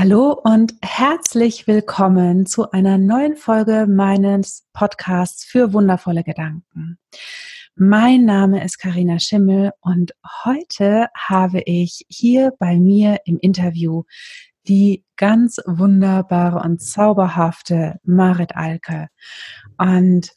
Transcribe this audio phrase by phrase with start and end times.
[0.00, 7.00] Hallo und herzlich willkommen zu einer neuen Folge meines Podcasts für wundervolle Gedanken.
[7.74, 10.12] Mein Name ist Karina Schimmel und
[10.44, 14.04] heute habe ich hier bei mir im Interview
[14.68, 19.08] die ganz wunderbare und zauberhafte Marit Alke.
[19.78, 20.30] Und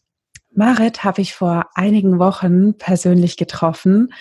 [0.54, 4.14] Marit habe ich vor einigen Wochen persönlich getroffen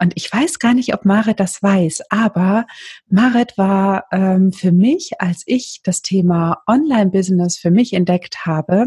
[0.00, 2.66] und ich weiß gar nicht, ob Marit das weiß, aber
[3.08, 8.86] Marit war ähm, für mich, als ich das Thema Online-Business für mich entdeckt habe,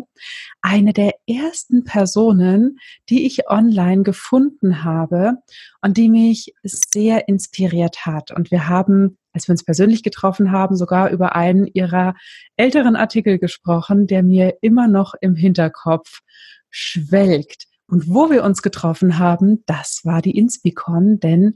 [0.61, 5.37] eine der ersten Personen, die ich online gefunden habe
[5.81, 8.31] und die mich sehr inspiriert hat.
[8.31, 12.15] Und wir haben als wir uns persönlich getroffen haben, sogar über einen ihrer
[12.57, 16.21] älteren Artikel gesprochen, der mir immer noch im Hinterkopf
[16.69, 17.67] schwelgt.
[17.87, 21.55] Und wo wir uns getroffen haben, das war die Inspicon, denn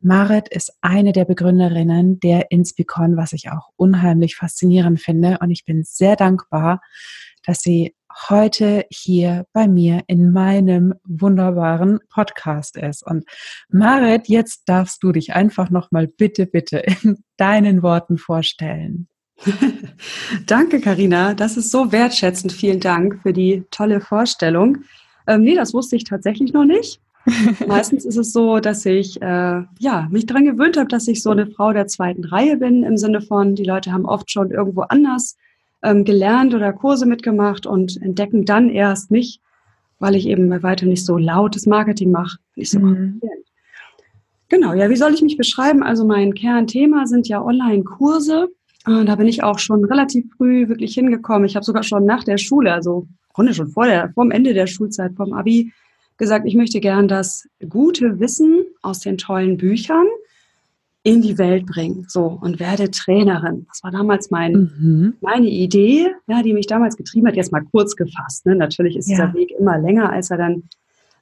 [0.00, 5.38] Marit ist eine der Begründerinnen der Inspicon, was ich auch unheimlich faszinierend finde.
[5.40, 6.80] Und ich bin sehr dankbar,
[7.44, 7.94] dass sie
[8.30, 13.04] heute hier bei mir in meinem wunderbaren Podcast ist.
[13.06, 13.24] Und
[13.68, 19.08] Marit, jetzt darfst du dich einfach nochmal bitte, bitte in deinen Worten vorstellen.
[20.46, 21.34] Danke, Karina.
[21.34, 22.52] Das ist so wertschätzend.
[22.52, 24.78] Vielen Dank für die tolle Vorstellung.
[25.26, 27.00] Ähm, nee, das wusste ich tatsächlich noch nicht.
[27.66, 31.30] Meistens ist es so, dass ich äh, ja, mich daran gewöhnt habe, dass ich so
[31.30, 34.82] eine Frau der zweiten Reihe bin, im Sinne von, die Leute haben oft schon irgendwo
[34.82, 35.36] anders
[35.82, 39.40] ähm, gelernt oder Kurse mitgemacht und entdecken dann erst mich,
[40.00, 42.38] weil ich eben bei weitem nicht so lautes Marketing mache.
[42.56, 43.20] Nicht so mhm.
[44.48, 45.82] Genau, ja, wie soll ich mich beschreiben?
[45.82, 48.48] Also mein Kernthema sind ja Online-Kurse.
[48.86, 51.46] Und da bin ich auch schon relativ früh wirklich hingekommen.
[51.46, 54.66] Ich habe sogar schon nach der Schule, also Grunde schon vor der, vom Ende der
[54.66, 55.72] Schulzeit, vom Abi,
[56.16, 60.06] gesagt, ich möchte gern das gute Wissen aus den tollen Büchern
[61.02, 62.06] in die Welt bringen.
[62.08, 63.66] So, und werde Trainerin.
[63.68, 65.14] Das war damals mein, mhm.
[65.20, 67.36] meine Idee, ja, die mich damals getrieben hat.
[67.36, 68.46] Jetzt mal kurz gefasst.
[68.46, 68.54] Ne?
[68.54, 69.16] Natürlich ist ja.
[69.16, 70.62] dieser Weg immer länger, als er dann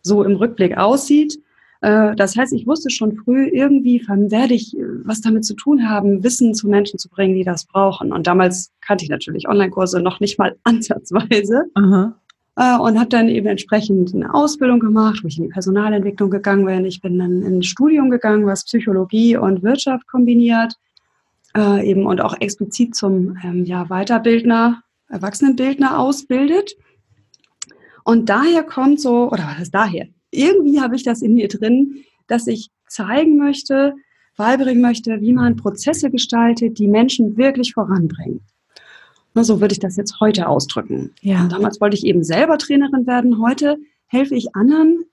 [0.03, 1.39] so im Rückblick aussieht.
[1.83, 5.89] Äh, das heißt, ich wusste schon früh, irgendwie werde ich äh, was damit zu tun
[5.89, 8.13] haben, Wissen zu Menschen zu bringen, die das brauchen.
[8.13, 11.65] Und damals kannte ich natürlich Online-Kurse noch nicht mal ansatzweise.
[11.75, 12.15] Aha.
[12.57, 16.65] Äh, und habe dann eben entsprechend eine Ausbildung gemacht, wo ich in die Personalentwicklung gegangen
[16.65, 16.85] bin.
[16.85, 20.75] Ich bin dann in ein Studium gegangen, was Psychologie und Wirtschaft kombiniert.
[21.55, 26.77] eben und auch explizit zum ähm, ja, Weiterbildner, Erwachsenenbildner ausbildet.
[28.05, 30.07] Und daher kommt so, oder was ist daher?
[30.33, 33.95] Irgendwie habe ich das in mir drin, dass ich zeigen möchte,
[34.37, 38.41] beibringen möchte, wie man Prozesse gestaltet, die Menschen wirklich voranbringen.
[39.35, 41.13] Na, so würde ich das jetzt heute ausdrücken.
[41.21, 41.43] Ja.
[41.43, 43.41] Und damals wollte ich eben selber Trainerin werden.
[43.41, 45.05] Heute helfe ich anderen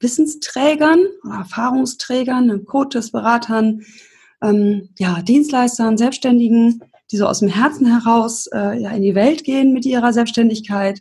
[0.00, 3.82] Wissensträgern oder Erfahrungsträgern, Coaches, Beratern,
[4.42, 9.44] ähm, ja, Dienstleistern, Selbstständigen, die so aus dem Herzen heraus äh, ja, in die Welt
[9.44, 11.00] gehen mit ihrer Selbstständigkeit,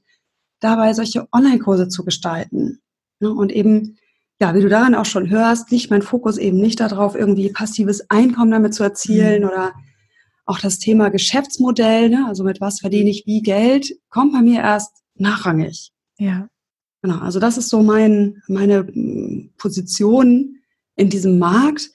[0.60, 2.80] dabei solche Online-Kurse zu gestalten.
[3.24, 3.32] Ne?
[3.32, 3.98] Und eben,
[4.40, 8.10] ja, wie du daran auch schon hörst, liegt mein Fokus eben nicht darauf, irgendwie passives
[8.10, 9.50] Einkommen damit zu erzielen mhm.
[9.50, 9.74] oder
[10.46, 12.26] auch das Thema Geschäftsmodell, ne?
[12.28, 15.92] also mit was verdiene ich wie Geld, kommt bei mir erst nachrangig.
[16.18, 16.48] Ja.
[17.02, 20.58] Genau, also das ist so mein, meine mm, Position
[20.96, 21.90] in diesem Markt.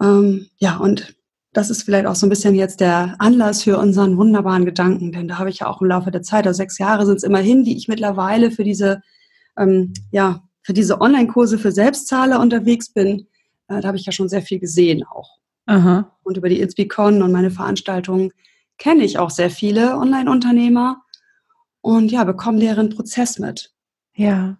[0.00, 1.14] Ähm, ja, und
[1.52, 5.26] das ist vielleicht auch so ein bisschen jetzt der Anlass für unseren wunderbaren Gedanken, denn
[5.26, 7.64] da habe ich ja auch im Laufe der Zeit, also sechs Jahre sind es immerhin,
[7.64, 9.00] die ich mittlerweile für diese
[9.56, 13.28] ähm, ja, für diese Online-Kurse für Selbstzahler unterwegs bin,
[13.68, 15.38] äh, da habe ich ja schon sehr viel gesehen auch.
[15.66, 16.10] Aha.
[16.24, 18.32] Und über die Inspicon und meine Veranstaltungen
[18.76, 21.02] kenne ich auch sehr viele Online-Unternehmer
[21.82, 23.70] und ja, bekomme deren Prozess mit.
[24.16, 24.58] Ja.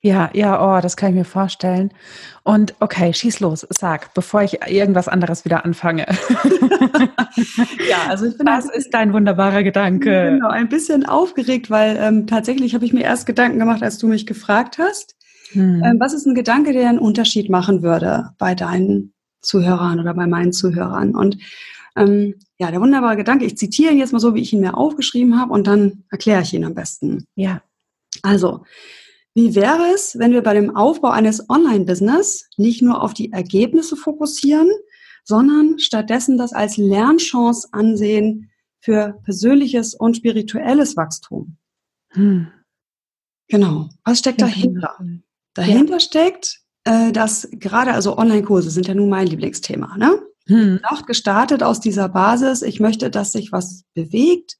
[0.00, 1.92] Ja, ja, oh, das kann ich mir vorstellen.
[2.44, 6.06] Und okay, schieß los, sag, bevor ich irgendwas anderes wieder anfange.
[7.88, 10.30] ja, also ich bin das ist dein wunderbarer Gedanke.
[10.34, 14.06] Genau, ein bisschen aufgeregt, weil ähm, tatsächlich habe ich mir erst Gedanken gemacht, als du
[14.06, 15.16] mich gefragt hast.
[15.52, 15.82] Hm.
[15.84, 20.26] Ähm, was ist ein Gedanke, der einen Unterschied machen würde bei deinen Zuhörern oder bei
[20.26, 21.14] meinen Zuhörern?
[21.14, 21.38] Und
[21.96, 24.76] ähm, ja, der wunderbare Gedanke, ich zitiere ihn jetzt mal so, wie ich ihn mir
[24.76, 27.26] aufgeschrieben habe und dann erkläre ich ihn am besten.
[27.34, 27.62] Ja.
[28.22, 28.64] Also,
[29.34, 33.96] wie wäre es, wenn wir bei dem Aufbau eines Online-Business nicht nur auf die Ergebnisse
[33.96, 34.70] fokussieren,
[35.24, 38.50] sondern stattdessen das als Lernchance ansehen
[38.80, 41.56] für persönliches und spirituelles Wachstum?
[42.10, 42.48] Hm.
[43.48, 43.88] Genau.
[44.04, 44.96] Was steckt dahinter?
[45.54, 46.00] Dahinter ja.
[46.00, 49.96] steckt, äh, dass gerade also Online-Kurse sind ja nun mein Lieblingsthema.
[49.96, 50.20] Ne?
[50.46, 50.80] Hm.
[50.84, 54.56] Auch gestartet aus dieser Basis, ich möchte, dass sich was bewegt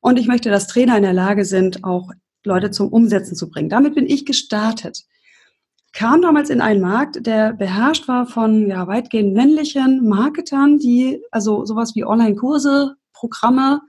[0.00, 2.10] und ich möchte, dass Trainer in der Lage sind, auch
[2.44, 3.68] Leute zum Umsetzen zu bringen.
[3.68, 5.04] Damit bin ich gestartet.
[5.92, 11.64] Kam damals in einen Markt, der beherrscht war von ja, weitgehend männlichen Marketern, die also
[11.64, 13.80] sowas wie Online-Kurse Programme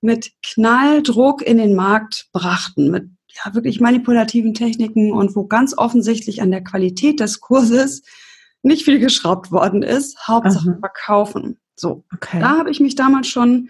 [0.00, 6.42] mit Knalldruck in den Markt brachten, mit ja, wirklich manipulativen Techniken und wo ganz offensichtlich
[6.42, 8.02] an der Qualität des Kurses
[8.62, 10.26] nicht viel geschraubt worden ist.
[10.26, 10.78] Hauptsache Aha.
[10.80, 11.58] verkaufen.
[11.76, 12.40] So, okay.
[12.40, 13.68] da habe ich mich damals schon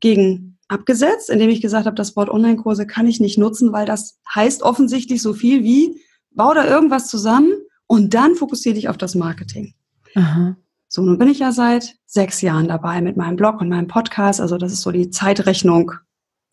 [0.00, 4.18] gegen abgesetzt, indem ich gesagt habe, das Wort Online-Kurse kann ich nicht nutzen, weil das
[4.34, 6.00] heißt offensichtlich so viel wie,
[6.32, 7.52] bau da irgendwas zusammen
[7.86, 9.74] und dann fokussiere dich auf das Marketing.
[10.14, 10.56] Aha.
[10.88, 14.40] So, nun bin ich ja seit sechs Jahren dabei mit meinem Blog und meinem Podcast.
[14.40, 15.92] Also das ist so die Zeitrechnung,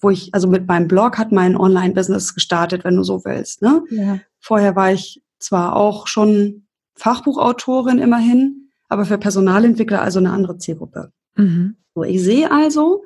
[0.03, 3.61] wo ich, also mit meinem Blog hat mein Online-Business gestartet, wenn du so willst.
[3.61, 3.83] Ne?
[3.89, 4.19] Ja.
[4.39, 11.11] Vorher war ich zwar auch schon Fachbuchautorin immerhin, aber für Personalentwickler also eine andere Zielgruppe.
[11.35, 11.77] Mhm.
[11.95, 13.03] So, ich sehe also,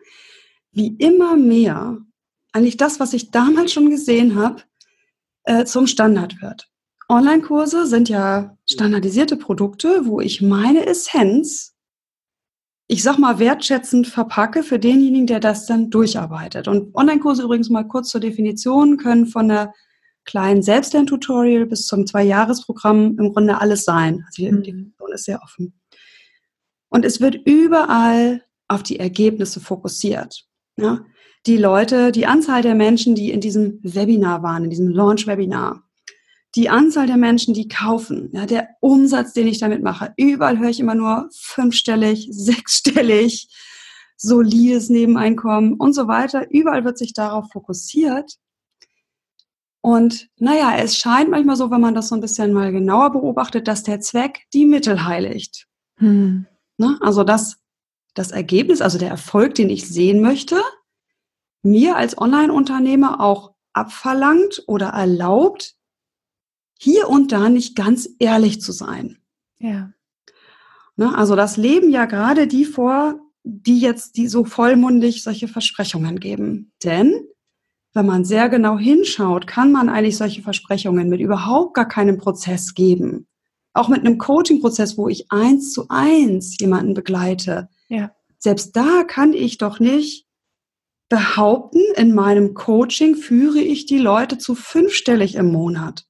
[0.71, 1.97] wie immer mehr
[2.51, 4.63] eigentlich das, was ich damals schon gesehen habe,
[5.43, 6.69] äh, zum Standard wird.
[7.09, 11.76] Online-Kurse sind ja standardisierte Produkte, wo ich meine Essenz,
[12.87, 16.67] ich sag mal, wertschätzend verpacke für denjenigen, der das dann durcharbeitet.
[16.67, 19.73] Und Online-Kurse übrigens mal kurz zur Definition können von der
[20.23, 24.23] kleinen Selbstlern-Tutorial bis zum Zwei-Jahres-Programm im Grunde alles sein.
[24.25, 24.63] Also die mhm.
[24.63, 25.73] Definition ist sehr offen.
[26.89, 30.45] Und es wird überall auf die Ergebnisse fokussiert.
[30.77, 31.01] Ja?
[31.45, 35.83] Die Leute, die Anzahl der Menschen, die in diesem Webinar waren, in diesem Launch-Webinar,
[36.55, 40.69] die Anzahl der Menschen, die kaufen, ja, der Umsatz, den ich damit mache, überall höre
[40.69, 43.49] ich immer nur fünfstellig, sechsstellig,
[44.17, 46.49] solides Nebeneinkommen und so weiter.
[46.49, 48.37] Überall wird sich darauf fokussiert.
[49.81, 53.67] Und naja, es scheint manchmal so, wenn man das so ein bisschen mal genauer beobachtet,
[53.67, 55.67] dass der Zweck die Mittel heiligt.
[55.97, 56.45] Hm.
[56.77, 56.97] Ne?
[57.01, 57.57] Also dass
[58.15, 60.59] das Ergebnis, also der Erfolg, den ich sehen möchte,
[61.61, 65.76] mir als Online-Unternehmer auch abverlangt oder erlaubt,
[66.79, 69.17] hier und da nicht ganz ehrlich zu sein.
[69.59, 69.91] Ja.
[70.95, 76.19] Ne, also das leben ja gerade die vor, die jetzt die so vollmundig solche Versprechungen
[76.19, 76.73] geben.
[76.83, 77.27] Denn
[77.93, 82.73] wenn man sehr genau hinschaut, kann man eigentlich solche Versprechungen mit überhaupt gar keinem Prozess
[82.73, 83.27] geben.
[83.73, 87.69] Auch mit einem Coaching-Prozess, wo ich eins zu eins jemanden begleite.
[87.89, 88.11] Ja.
[88.37, 90.27] Selbst da kann ich doch nicht
[91.09, 96.05] behaupten, in meinem Coaching führe ich die Leute zu fünfstellig im Monat.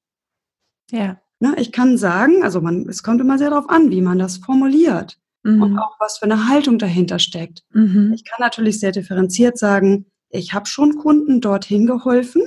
[0.91, 1.19] Ja.
[1.39, 4.37] Ne, ich kann sagen, also man, es kommt immer sehr darauf an, wie man das
[4.37, 5.61] formuliert mhm.
[5.61, 7.63] und auch was für eine Haltung dahinter steckt.
[7.73, 8.11] Mhm.
[8.15, 12.41] Ich kann natürlich sehr differenziert sagen, ich habe schon Kunden dorthin geholfen,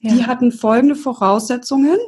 [0.00, 0.14] ja.
[0.14, 1.98] die hatten folgende Voraussetzungen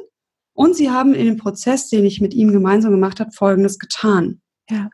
[0.53, 4.41] und sie haben in dem Prozess, den ich mit ihm gemeinsam gemacht habe, folgendes getan.
[4.69, 4.89] Ja.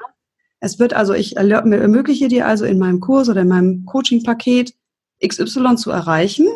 [0.59, 4.73] Es wird also, ich ermögliche dir also in meinem Kurs oder in meinem Coaching-Paket
[5.25, 6.47] XY zu erreichen,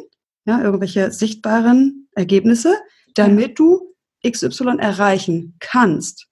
[0.46, 2.76] ja, irgendwelche sichtbaren Ergebnisse,
[3.16, 3.54] damit ja.
[3.56, 3.95] du
[4.30, 6.28] XY erreichen kannst.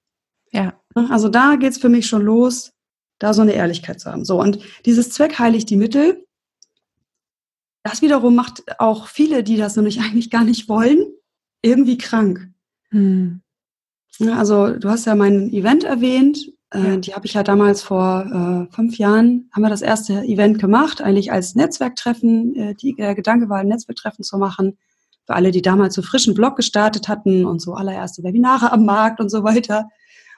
[0.51, 0.79] Ja.
[0.95, 2.71] Also da geht es für mich schon los,
[3.19, 4.25] da so eine Ehrlichkeit zu haben.
[4.25, 6.25] So, und dieses Zweck heiligt die Mittel.
[7.83, 11.05] Das wiederum macht auch viele, die das nämlich eigentlich gar nicht wollen,
[11.61, 12.49] irgendwie krank.
[12.89, 13.41] Hm.
[14.19, 16.51] Also du hast ja mein Event erwähnt.
[16.69, 16.97] Äh, ja.
[16.97, 21.01] Die habe ich ja damals vor äh, fünf Jahren, haben wir das erste Event gemacht,
[21.01, 22.55] eigentlich als Netzwerktreffen.
[22.55, 24.77] Äh, die, der Gedanke war, ein Netzwerktreffen zu machen
[25.25, 29.19] für alle, die damals so frischen Blog gestartet hatten und so allererste Webinare am Markt
[29.19, 29.89] und so weiter,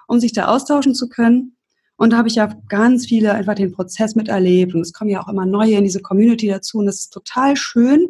[0.07, 1.57] um sich da austauschen zu können.
[1.97, 5.21] Und da habe ich ja ganz viele einfach den Prozess miterlebt und es kommen ja
[5.21, 8.07] auch immer neue in diese Community dazu und das ist total schön,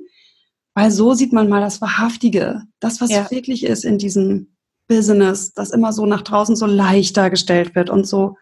[0.74, 3.30] weil so sieht man mal das Wahrhaftige, das, was ja.
[3.30, 4.56] wirklich ist in diesem
[4.88, 8.38] Business, das immer so nach draußen so leicht dargestellt wird und so,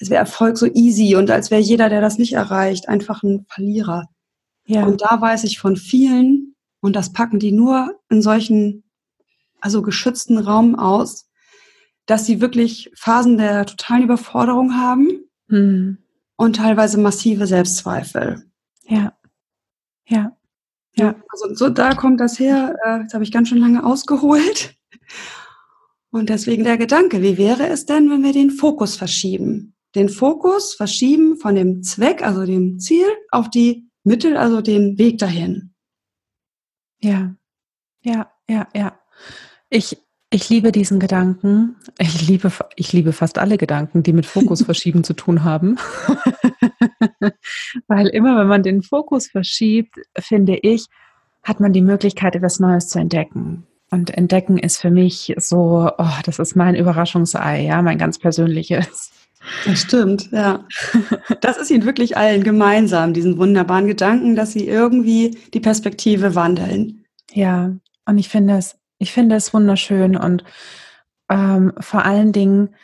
[0.00, 3.46] als wäre Erfolg so easy und als wäre jeder, der das nicht erreicht, einfach ein
[3.48, 4.08] Verlierer.
[4.66, 4.84] Ja.
[4.84, 6.43] Und da weiß ich von vielen,
[6.84, 8.84] und das packen die nur in solchen,
[9.58, 11.30] also geschützten Raum aus,
[12.04, 15.08] dass sie wirklich Phasen der totalen Überforderung haben
[15.48, 15.96] hm.
[16.36, 18.44] und teilweise massive Selbstzweifel.
[18.86, 19.16] Ja.
[20.06, 20.36] Ja.
[20.94, 21.14] Ja.
[21.30, 22.76] Also so da kommt das her.
[22.84, 24.76] Äh, jetzt habe ich ganz schön lange ausgeholt.
[26.10, 29.74] Und deswegen der Gedanke, wie wäre es denn, wenn wir den Fokus verschieben?
[29.94, 35.16] Den Fokus verschieben von dem Zweck, also dem Ziel, auf die Mittel, also den Weg
[35.16, 35.73] dahin.
[37.04, 37.34] Ja,
[38.02, 38.98] ja, ja, ja.
[39.68, 39.98] Ich,
[40.30, 41.76] ich liebe diesen Gedanken.
[41.98, 45.76] Ich liebe, ich liebe fast alle Gedanken, die mit Fokus verschieben zu tun haben.
[47.88, 50.86] Weil immer, wenn man den Fokus verschiebt, finde ich,
[51.42, 53.66] hat man die Möglichkeit, etwas Neues zu entdecken.
[53.90, 59.12] Und entdecken ist für mich so, oh, das ist mein Überraschungsei, ja, mein ganz persönliches.
[59.64, 60.66] Das stimmt, ja.
[61.40, 67.04] Das ist ihnen wirklich allen gemeinsam, diesen wunderbaren Gedanken, dass sie irgendwie die Perspektive wandeln.
[67.32, 67.72] Ja,
[68.06, 70.44] und ich finde es, ich finde es wunderschön und
[71.30, 72.74] ähm, vor allen Dingen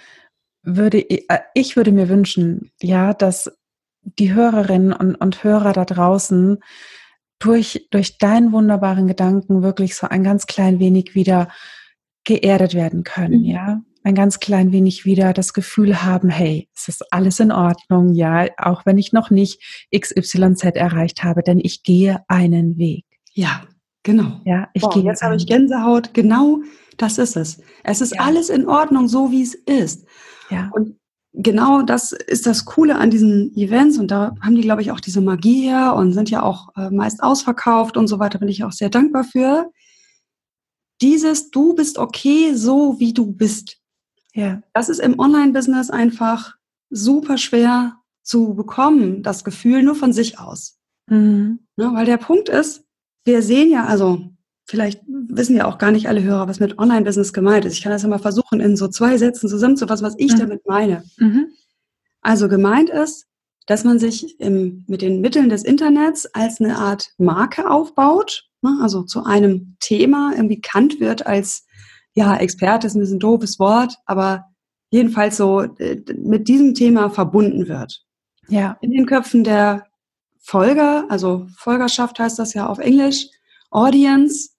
[0.62, 3.50] würde ich, äh, ich würde mir wünschen, ja, dass
[4.02, 6.58] die Hörerinnen und, und Hörer da draußen
[7.38, 11.48] durch, durch deinen wunderbaren Gedanken wirklich so ein ganz klein wenig wieder
[12.24, 13.46] geerdet werden können, mhm.
[13.46, 13.82] ja.
[14.02, 18.46] Ein ganz klein wenig wieder das Gefühl haben, hey, es ist alles in Ordnung, ja,
[18.56, 23.04] auch wenn ich noch nicht XYZ erreicht habe, denn ich gehe einen Weg.
[23.34, 23.62] Ja,
[24.02, 24.40] genau.
[24.44, 26.14] Ja, ich Boah, gehe jetzt habe ich Gänsehaut.
[26.14, 26.60] Genau,
[26.96, 27.60] das ist es.
[27.84, 28.22] Es ist ja.
[28.22, 30.06] alles in Ordnung, so wie es ist.
[30.48, 30.70] Ja.
[30.72, 30.96] Und
[31.32, 35.00] genau das ist das Coole an diesen Events und da haben die, glaube ich, auch
[35.00, 38.64] diese Magie her und sind ja auch äh, meist ausverkauft und so weiter, bin ich
[38.64, 39.70] auch sehr dankbar für.
[41.00, 43.79] Dieses, du bist okay, so wie du bist.
[44.34, 44.62] Ja.
[44.74, 46.54] Das ist im Online-Business einfach
[46.90, 50.78] super schwer zu bekommen, das Gefühl nur von sich aus.
[51.06, 51.60] Mhm.
[51.76, 52.84] Ne, weil der Punkt ist,
[53.24, 54.30] wir sehen ja, also
[54.64, 57.74] vielleicht wissen ja auch gar nicht alle Hörer, was mit Online-Business gemeint ist.
[57.74, 60.38] Ich kann das ja mal versuchen, in so zwei Sätzen zusammenzufassen, was ich mhm.
[60.38, 61.02] damit meine.
[61.18, 61.48] Mhm.
[62.22, 63.26] Also gemeint ist,
[63.66, 68.78] dass man sich im, mit den Mitteln des Internets als eine Art Marke aufbaut, ne?
[68.82, 71.66] also zu einem Thema irgendwie bekannt wird als,
[72.14, 74.46] ja, Experte ist ein bisschen doofes Wort, aber
[74.90, 78.02] jedenfalls so äh, mit diesem Thema verbunden wird.
[78.48, 78.76] Ja.
[78.80, 79.86] In den Köpfen der
[80.38, 83.28] Folger, also Folgerschaft heißt das ja auf Englisch,
[83.70, 84.50] Audience,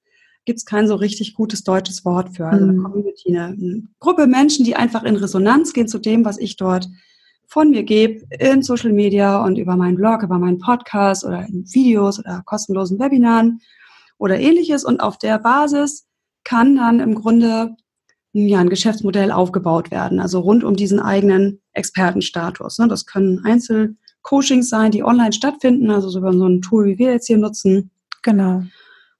[0.45, 2.47] gibt es kein so richtig gutes deutsches Wort für.
[2.47, 2.83] Also eine mhm.
[2.83, 6.87] Community, eine, eine Gruppe Menschen, die einfach in Resonanz gehen zu dem, was ich dort
[7.47, 11.65] von mir gebe, in Social Media und über meinen Blog, über meinen Podcast oder in
[11.73, 13.59] Videos oder kostenlosen Webinaren
[14.17, 14.85] oder ähnliches.
[14.85, 16.07] Und auf der Basis
[16.43, 17.75] kann dann im Grunde
[18.33, 22.79] ja, ein Geschäftsmodell aufgebaut werden, also rund um diesen eigenen Expertenstatus.
[22.79, 22.87] Ne?
[22.87, 27.11] Das können Einzelcoachings sein, die online stattfinden, also so über so ein Tool, wie wir
[27.11, 27.91] jetzt hier nutzen.
[28.21, 28.63] Genau.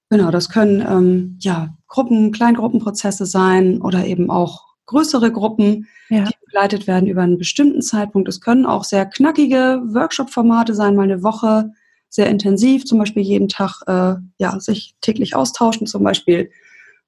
[0.09, 6.25] Genau, das können ähm, ja Gruppen, Kleingruppenprozesse sein oder eben auch größere Gruppen, ja.
[6.25, 8.27] die begleitet werden über einen bestimmten Zeitpunkt.
[8.27, 11.71] Es können auch sehr knackige Workshop-Formate sein, mal eine Woche,
[12.09, 16.49] sehr intensiv, zum Beispiel jeden Tag äh, ja sich täglich austauschen, zum Beispiel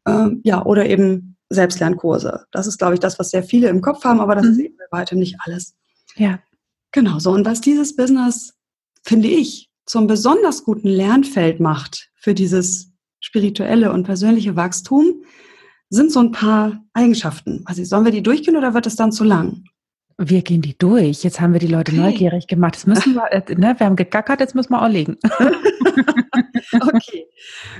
[0.05, 2.45] äh, ja oder eben Selbstlernkurse.
[2.51, 4.51] Das ist, glaube ich, das, was sehr viele im Kopf haben, aber das mhm.
[4.51, 5.75] ist eben bei weitem nicht alles.
[6.15, 6.39] Ja.
[6.91, 7.31] Genau so.
[7.31, 8.53] Und was dieses Business,
[9.03, 15.23] finde ich, zum besonders guten Lernfeld macht für dieses spirituelle und persönliche Wachstum
[15.89, 17.63] sind so ein paar Eigenschaften.
[17.65, 19.63] Also sollen wir die durchgehen oder wird es dann zu lang?
[20.17, 21.23] Wir gehen die durch.
[21.23, 22.01] Jetzt haben wir die Leute okay.
[22.01, 22.75] neugierig gemacht.
[22.75, 25.17] Das müssen wir, ne, wir haben gegackert, jetzt müssen wir auch legen.
[26.81, 27.25] okay,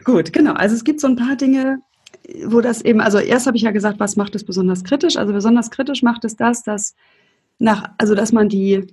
[0.03, 0.53] gut, genau.
[0.53, 1.79] Also es gibt so ein paar Dinge,
[2.45, 5.17] wo das eben, also erst habe ich ja gesagt, was macht es besonders kritisch?
[5.17, 6.95] Also besonders kritisch macht es das, dass
[7.59, 8.87] nach, also dass man die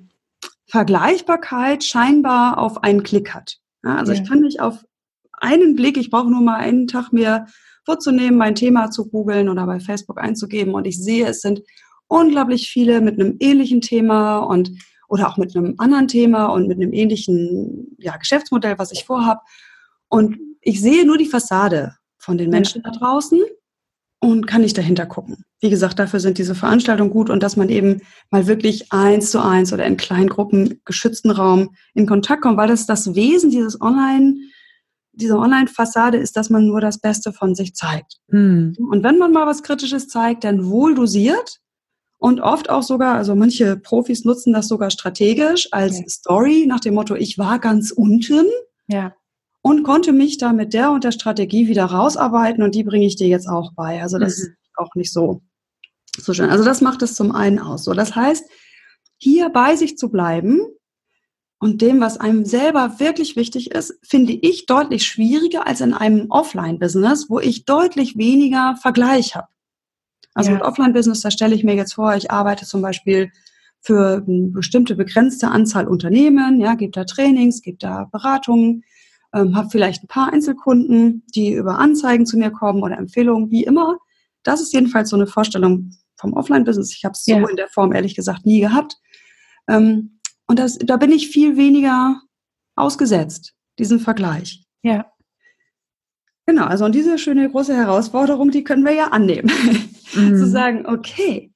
[0.67, 3.59] Vergleichbarkeit scheinbar auf einen Klick hat.
[3.85, 4.21] Ja, also ja.
[4.21, 4.85] ich kann mich auf
[5.33, 7.47] einen Blick, ich brauche nur mal einen Tag mir
[7.85, 11.63] vorzunehmen, mein Thema zu googeln oder bei Facebook einzugeben und ich sehe, es sind
[12.09, 14.71] unglaublich viele mit einem ähnlichen Thema und
[15.09, 19.41] oder auch mit einem anderen Thema und mit einem ähnlichen ja, Geschäftsmodell, was ich vorhabe.
[20.09, 22.91] Und ich sehe nur die Fassade von den Menschen ja.
[22.91, 23.41] da draußen
[24.21, 25.45] und kann nicht dahinter gucken.
[25.61, 29.43] Wie gesagt, dafür sind diese Veranstaltungen gut und dass man eben mal wirklich eins zu
[29.43, 33.81] eins oder in kleinen Gruppen, geschützten Raum in Kontakt kommt, weil das das Wesen dieses
[33.81, 34.37] Online-
[35.13, 38.19] diese Online-Fassade ist, dass man nur das Beste von sich zeigt.
[38.31, 38.77] Hm.
[38.91, 41.59] Und wenn man mal was Kritisches zeigt, dann wohl dosiert
[42.19, 46.09] und oft auch sogar, also manche Profis nutzen das sogar strategisch als ja.
[46.09, 48.47] Story nach dem Motto, ich war ganz unten
[48.87, 49.15] ja.
[49.63, 53.17] Und konnte mich da mit der und der Strategie wieder rausarbeiten und die bringe ich
[53.17, 54.03] dir jetzt auch bei.
[54.03, 54.45] Also das mhm.
[54.45, 55.43] ist auch nicht so,
[56.17, 56.51] so schön.
[56.51, 57.85] Also das macht es zum einen aus.
[57.85, 58.45] So, das heißt,
[59.19, 60.61] hier bei sich zu bleiben,
[61.63, 66.31] und dem, was einem selber wirklich wichtig ist, finde ich deutlich schwieriger als in einem
[66.31, 69.49] Offline-Business, wo ich deutlich weniger Vergleich habe.
[70.33, 70.57] Also ja.
[70.57, 73.31] mit Offline-Business, da stelle ich mir jetzt vor, ich arbeite zum Beispiel
[73.83, 78.83] für eine bestimmte begrenzte Anzahl Unternehmen, ja, gebe da Trainings, gebe da Beratungen,
[79.35, 83.65] ähm, habe vielleicht ein paar Einzelkunden, die über Anzeigen zu mir kommen oder Empfehlungen, wie
[83.65, 83.99] immer.
[84.43, 86.95] Das ist jedenfalls so eine Vorstellung vom Offline-Business.
[86.95, 87.49] Ich habe es so ja.
[87.49, 88.97] in der Form ehrlich gesagt nie gehabt.
[89.69, 92.21] Ähm, und das, da bin ich viel weniger
[92.75, 94.65] ausgesetzt, diesen Vergleich.
[94.83, 95.13] Ja.
[96.47, 99.51] Genau, also und diese schöne große Herausforderung, die können wir ja annehmen.
[100.13, 100.39] Mhm.
[100.39, 101.53] Zu sagen, okay,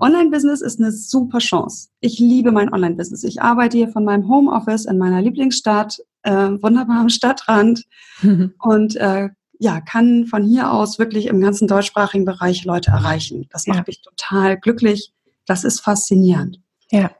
[0.00, 1.88] Online-Business ist eine super Chance.
[2.00, 3.24] Ich liebe mein Online-Business.
[3.24, 7.84] Ich arbeite hier von meinem Homeoffice in meiner Lieblingsstadt, äh, wunderbar am Stadtrand
[8.22, 8.54] mhm.
[8.62, 9.28] und äh,
[9.58, 13.46] ja, kann von hier aus wirklich im ganzen deutschsprachigen Bereich Leute erreichen.
[13.50, 13.84] Das macht ja.
[13.86, 15.12] mich total glücklich.
[15.46, 16.60] Das ist faszinierend.
[16.90, 17.10] Ja.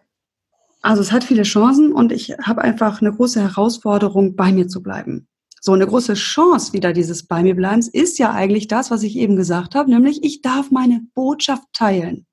[0.81, 4.83] Also es hat viele Chancen und ich habe einfach eine große Herausforderung, bei mir zu
[4.83, 5.29] bleiben.
[5.61, 9.17] So eine große Chance wieder dieses bei mir bleibens ist ja eigentlich das, was ich
[9.17, 12.27] eben gesagt habe, nämlich ich darf meine Botschaft teilen.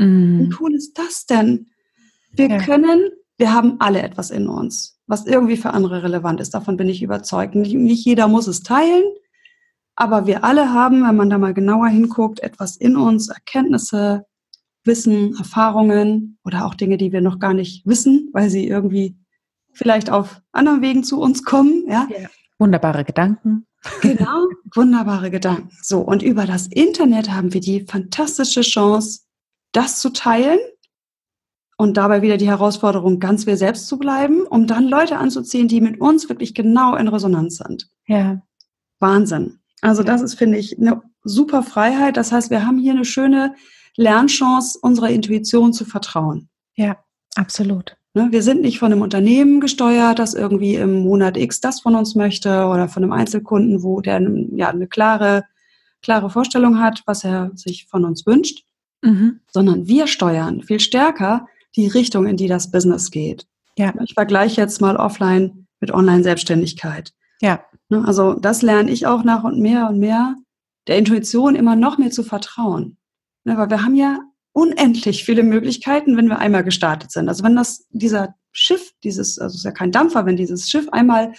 [0.00, 0.40] Mm.
[0.40, 1.70] Wie cool ist das denn?
[2.32, 2.58] Wir ja.
[2.58, 6.52] können wir haben alle etwas in uns, was irgendwie für andere relevant ist.
[6.52, 7.54] Davon bin ich überzeugt.
[7.54, 9.02] Nicht, nicht jeder muss es teilen,
[9.96, 14.26] aber wir alle haben, wenn man da mal genauer hinguckt, etwas in uns, Erkenntnisse,
[14.84, 19.16] Wissen, Erfahrungen oder auch Dinge, die wir noch gar nicht wissen, weil sie irgendwie
[19.72, 21.84] vielleicht auf anderen Wegen zu uns kommen.
[21.88, 22.06] Ja.
[22.10, 22.28] ja.
[22.58, 23.66] Wunderbare Gedanken.
[24.02, 25.70] Genau, wunderbare Gedanken.
[25.80, 29.20] So, und über das Internet haben wir die fantastische Chance,
[29.72, 30.58] das zu teilen
[31.76, 35.80] und dabei wieder die Herausforderung, ganz wir selbst zu bleiben, um dann Leute anzuziehen, die
[35.80, 37.88] mit uns wirklich genau in Resonanz sind.
[38.06, 38.42] Ja.
[38.98, 39.60] Wahnsinn.
[39.80, 42.16] Also das ist, finde ich, eine super Freiheit.
[42.16, 43.54] Das heißt, wir haben hier eine schöne
[43.96, 46.48] Lernchance, unserer Intuition zu vertrauen.
[46.74, 46.98] Ja,
[47.34, 47.96] absolut.
[48.12, 51.94] Ne, wir sind nicht von einem Unternehmen gesteuert, das irgendwie im Monat X das von
[51.94, 54.20] uns möchte oder von einem Einzelkunden, wo der
[54.52, 55.44] ja eine klare,
[56.02, 58.64] klare Vorstellung hat, was er sich von uns wünscht,
[59.02, 59.40] mhm.
[59.50, 63.46] sondern wir steuern viel stärker die Richtung, in die das Business geht.
[63.78, 63.94] Ja.
[64.04, 67.12] Ich vergleiche jetzt mal offline mit Online-Selbstständigkeit.
[67.40, 67.60] Ja.
[67.88, 70.36] Ne, also das lerne ich auch nach und mehr und mehr,
[70.86, 72.96] der Intuition immer noch mehr zu vertrauen.
[73.44, 74.20] Ne, weil wir haben ja
[74.52, 77.28] unendlich viele Möglichkeiten, wenn wir einmal gestartet sind.
[77.28, 80.88] Also wenn das, dieser Schiff, dieses, also es ist ja kein Dampfer, wenn dieses Schiff
[80.90, 81.32] einmal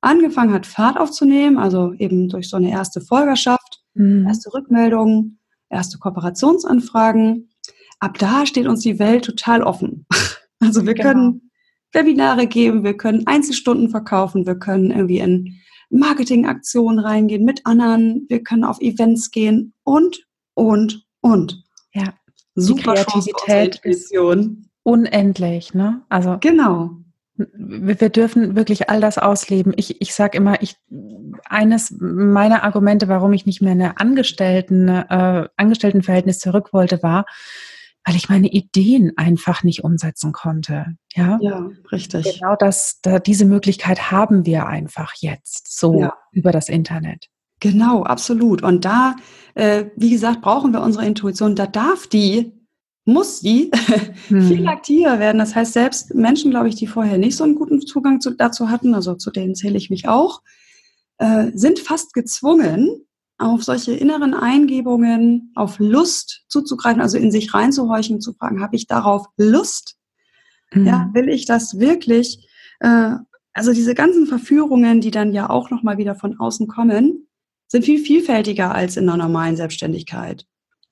[0.00, 4.26] angefangen hat, Fahrt aufzunehmen, also eben durch so eine erste Folgerschaft, mhm.
[4.26, 5.38] erste Rückmeldungen,
[5.70, 7.50] erste Kooperationsanfragen,
[8.00, 10.06] ab da steht uns die Welt total offen.
[10.58, 11.10] Also wir genau.
[11.10, 11.50] können
[11.92, 18.42] Webinare geben, wir können Einzelstunden verkaufen, wir können irgendwie in Marketingaktionen reingehen mit anderen, wir
[18.42, 21.62] können auf Events gehen und, und, und.
[21.92, 22.14] Ja.
[22.54, 24.14] Super die Kreativität ist
[24.82, 26.02] unendlich, ne?
[26.08, 26.92] Also genau.
[27.36, 29.74] Wir, dürfen wirklich all das ausleben.
[29.76, 30.76] Ich, ich sage immer, ich
[31.44, 37.26] eines meiner Argumente, warum ich nicht mehr in eine Angestellten, äh, Angestelltenverhältnis zurück wollte, war,
[38.04, 40.96] weil ich meine Ideen einfach nicht umsetzen konnte.
[41.14, 42.38] Ja, ja richtig.
[42.38, 46.14] Genau das, da, diese Möglichkeit haben wir einfach jetzt so ja.
[46.32, 47.28] über das Internet.
[47.60, 48.62] Genau, absolut.
[48.62, 49.16] Und da,
[49.54, 51.56] äh, wie gesagt, brauchen wir unsere Intuition.
[51.56, 52.52] Da darf die,
[53.06, 53.70] muss die
[54.28, 54.48] hm.
[54.48, 55.38] viel aktiver werden.
[55.38, 58.68] Das heißt, selbst Menschen, glaube ich, die vorher nicht so einen guten Zugang zu, dazu
[58.68, 60.42] hatten, also zu denen zähle ich mich auch,
[61.18, 63.06] äh, sind fast gezwungen,
[63.38, 68.86] auf solche inneren Eingebungen, auf Lust zuzugreifen, also in sich reinzuhorchen, zu fragen, habe ich
[68.86, 69.96] darauf Lust?
[70.72, 70.86] Mhm.
[70.86, 72.48] Ja, will ich das wirklich?
[72.80, 73.12] Äh,
[73.52, 77.28] also diese ganzen Verführungen, die dann ja auch nochmal wieder von außen kommen,
[77.68, 80.46] sind viel vielfältiger als in einer normalen Selbstständigkeit.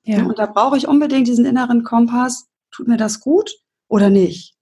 [0.04, 0.24] Ja.
[0.24, 2.46] Und da brauche ich unbedingt diesen inneren Kompass.
[2.70, 3.50] Tut mir das gut
[3.88, 4.54] oder nicht?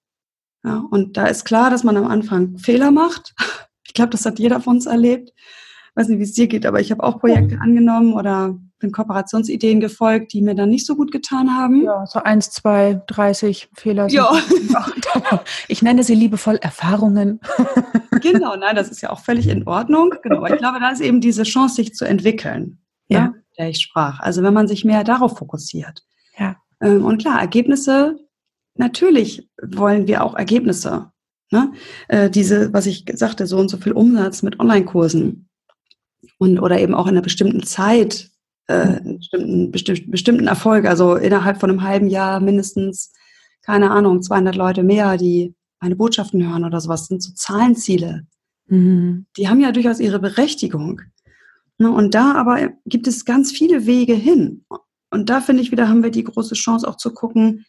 [0.64, 3.34] Ja, und da ist klar, dass man am Anfang Fehler macht.
[3.84, 5.34] Ich glaube, das hat jeder von uns erlebt.
[5.36, 8.90] Ich weiß nicht, wie es dir geht, aber ich habe auch Projekte angenommen oder bin
[8.90, 11.82] Kooperationsideen gefolgt, die mir dann nicht so gut getan haben.
[11.82, 14.08] Ja, so eins, zwei, dreißig Fehler.
[14.08, 14.30] Ja.
[15.68, 17.40] Ich nenne sie liebevoll Erfahrungen.
[18.22, 20.14] Genau, nein, das ist ja auch völlig in Ordnung.
[20.22, 22.78] Genau, aber ich glaube, da ist eben diese Chance, sich zu entwickeln,
[23.08, 23.18] ja.
[23.18, 24.20] ja der ich sprach.
[24.20, 26.02] Also wenn man sich mehr darauf fokussiert.
[26.38, 26.56] Ja.
[26.80, 28.16] Ähm, und klar, Ergebnisse,
[28.74, 31.10] natürlich wollen wir auch Ergebnisse.
[31.50, 31.72] Ne?
[32.08, 35.48] Äh, diese, was ich sagte, so und so viel Umsatz mit Online-Kursen
[36.38, 38.30] und oder eben auch in einer bestimmten Zeit
[38.68, 43.12] äh, einen bestimmten, bestimmten, bestimmten Erfolg, also innerhalb von einem halben Jahr mindestens,
[43.62, 48.26] keine Ahnung, 200 Leute mehr, die meine Botschaften hören oder sowas, sind so Zahlenziele.
[48.66, 49.26] Mhm.
[49.36, 51.02] Die haben ja durchaus ihre Berechtigung.
[51.78, 54.64] Ne, und da aber gibt es ganz viele Wege hin.
[55.10, 57.64] Und da finde ich wieder, haben wir die große Chance auch zu gucken,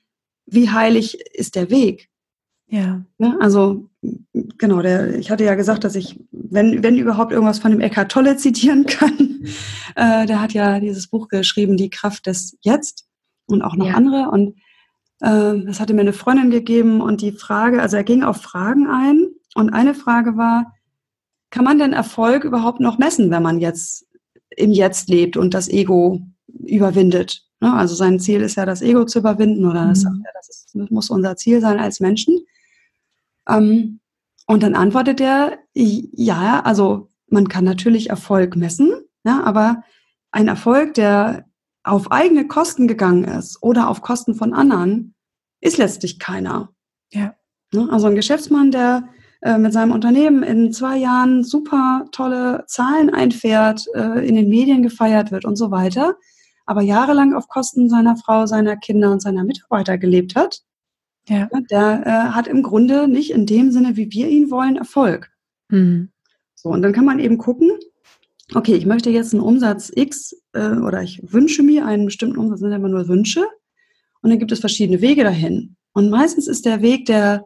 [0.45, 2.09] wie heilig ist der Weg.
[2.67, 3.05] Ja.
[3.17, 3.37] Ne?
[3.39, 3.89] Also,
[4.57, 8.11] genau, der, ich hatte ja gesagt, dass ich, wenn, wenn überhaupt irgendwas von dem Eckhart
[8.11, 9.45] Tolle zitieren kann,
[9.95, 13.05] äh, der hat ja dieses Buch geschrieben, Die Kraft des Jetzt
[13.45, 13.93] und auch noch ja.
[13.93, 14.29] andere.
[14.31, 14.57] Und
[15.19, 18.87] äh, das hatte mir eine Freundin gegeben und die Frage, also er ging auf Fragen
[18.87, 20.73] ein und eine Frage war,
[21.53, 24.07] kann man denn Erfolg überhaupt noch messen, wenn man jetzt
[24.49, 27.45] im Jetzt lebt und das Ego überwindet?
[27.59, 27.71] Ne?
[27.71, 30.23] Also sein Ziel ist ja, das Ego zu überwinden oder das, mhm.
[30.33, 32.39] das, muss unser Ziel sein als Menschen.
[33.47, 33.99] Ähm,
[34.47, 38.91] und dann antwortet er, ja, also man kann natürlich Erfolg messen,
[39.23, 39.83] ja, aber
[40.31, 41.45] ein Erfolg, der
[41.83, 45.13] auf eigene Kosten gegangen ist oder auf Kosten von anderen,
[45.61, 46.73] ist letztlich keiner.
[47.11, 47.35] Ja.
[47.71, 49.07] Ne, also ein Geschäftsmann, der
[49.43, 54.83] äh, mit seinem Unternehmen in zwei Jahren super tolle Zahlen einfährt, äh, in den Medien
[54.83, 56.15] gefeiert wird und so weiter,
[56.65, 60.63] aber jahrelang auf Kosten seiner Frau, seiner Kinder und seiner Mitarbeiter gelebt hat,
[61.29, 61.49] ja.
[61.71, 65.31] Der äh, hat im Grunde nicht in dem Sinne, wie wir ihn wollen, Erfolg.
[65.69, 66.09] Mhm.
[66.55, 67.71] So, und dann kann man eben gucken,
[68.53, 72.59] okay, ich möchte jetzt einen Umsatz X äh, oder ich wünsche mir einen bestimmten Umsatz,
[72.59, 73.45] sind immer nur Wünsche.
[74.21, 75.75] Und dann gibt es verschiedene Wege dahin.
[75.93, 77.45] Und meistens ist der Weg der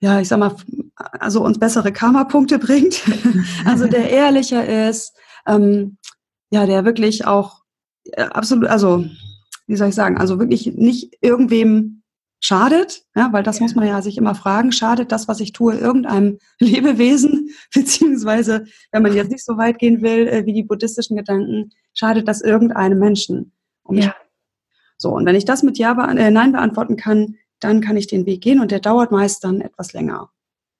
[0.00, 0.54] ja, ich sag mal,
[0.96, 3.02] also uns bessere Karma-Punkte bringt.
[3.64, 5.98] also der ehrlicher ist, ähm,
[6.50, 7.62] ja, der wirklich auch
[8.12, 9.04] äh, absolut, also
[9.66, 12.02] wie soll ich sagen, also wirklich nicht irgendwem
[12.40, 13.64] schadet, ja, weil das ja.
[13.64, 19.02] muss man ja sich immer fragen, schadet das, was ich tue, irgendeinem Lebewesen, beziehungsweise, wenn
[19.02, 22.98] man jetzt nicht so weit gehen will, äh, wie die buddhistischen Gedanken, schadet das irgendeinem
[22.98, 23.52] Menschen?
[23.82, 24.14] Um ja.
[24.96, 28.26] So, und wenn ich das mit Ja, äh, Nein beantworten kann, dann kann ich den
[28.26, 30.30] Weg gehen und der dauert meist dann etwas länger.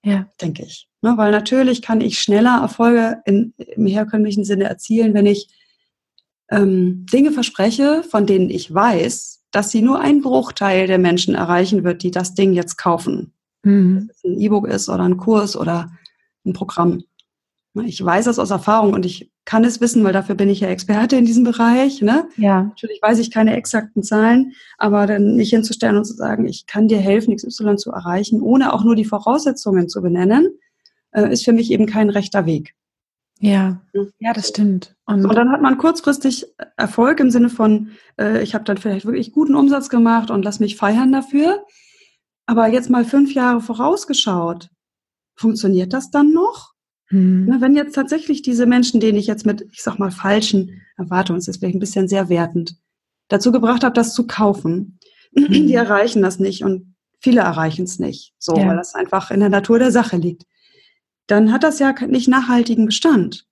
[0.05, 0.27] Ja.
[0.41, 0.88] Denke ich.
[1.03, 5.49] Ne, weil natürlich kann ich schneller Erfolge in, im herkömmlichen Sinne erzielen, wenn ich
[6.51, 11.85] ähm, Dinge verspreche, von denen ich weiß, dass sie nur ein Bruchteil der Menschen erreichen
[11.85, 13.33] wird, die das Ding jetzt kaufen.
[13.62, 14.11] Mhm.
[14.25, 15.93] Ein E-Book ist oder ein Kurs oder
[16.45, 17.05] ein Programm.
[17.75, 20.61] Ne, ich weiß das aus Erfahrung und ich kann es wissen, weil dafür bin ich
[20.61, 22.03] ja Experte in diesem Bereich.
[22.03, 22.29] Ne?
[22.37, 22.65] Ja.
[22.65, 26.87] Natürlich weiß ich keine exakten Zahlen, aber dann mich hinzustellen und zu sagen, ich kann
[26.87, 30.49] dir helfen, XY zu erreichen, ohne auch nur die Voraussetzungen zu benennen,
[31.13, 32.75] äh, ist für mich eben kein rechter Weg.
[33.41, 33.81] Ja,
[34.19, 34.95] ja, das stimmt.
[35.07, 36.45] Und, und dann hat man kurzfristig
[36.77, 40.61] Erfolg im Sinne von, äh, ich habe dann vielleicht wirklich guten Umsatz gemacht und lass
[40.61, 41.65] mich feiern dafür.
[42.45, 44.69] Aber jetzt mal fünf Jahre vorausgeschaut,
[45.37, 46.75] funktioniert das dann noch?
[47.11, 51.38] Ne, wenn jetzt tatsächlich diese Menschen, denen ich jetzt mit, ich sag mal, falschen Erwartungen,
[51.38, 52.77] das ist vielleicht ein bisschen sehr wertend,
[53.29, 54.99] dazu gebracht habe, das zu kaufen,
[55.33, 55.51] mhm.
[55.51, 58.66] die erreichen das nicht und viele erreichen es nicht, so, ja.
[58.66, 60.44] weil das einfach in der Natur der Sache liegt.
[61.27, 63.47] Dann hat das ja nicht nachhaltigen Bestand.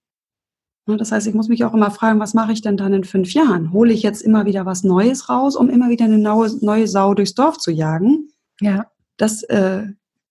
[0.86, 3.04] Ne, das heißt, ich muss mich auch immer fragen, was mache ich denn dann in
[3.04, 3.72] fünf Jahren?
[3.72, 7.14] Hole ich jetzt immer wieder was Neues raus, um immer wieder eine neue, neue Sau
[7.14, 8.28] durchs Dorf zu jagen?
[8.60, 8.90] Ja.
[9.16, 9.84] Das äh,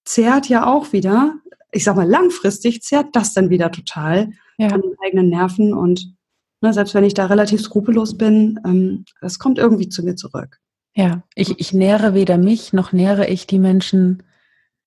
[0.06, 1.36] zehrt ja auch wieder
[1.76, 4.70] ich sag mal, langfristig zehrt das dann wieder total ja.
[4.70, 6.16] an den eigenen Nerven und
[6.62, 10.60] ne, selbst wenn ich da relativ skrupellos bin, ähm, das kommt irgendwie zu mir zurück.
[10.96, 14.24] Ja, ich, ich nähere weder mich noch nähere ich die Menschen,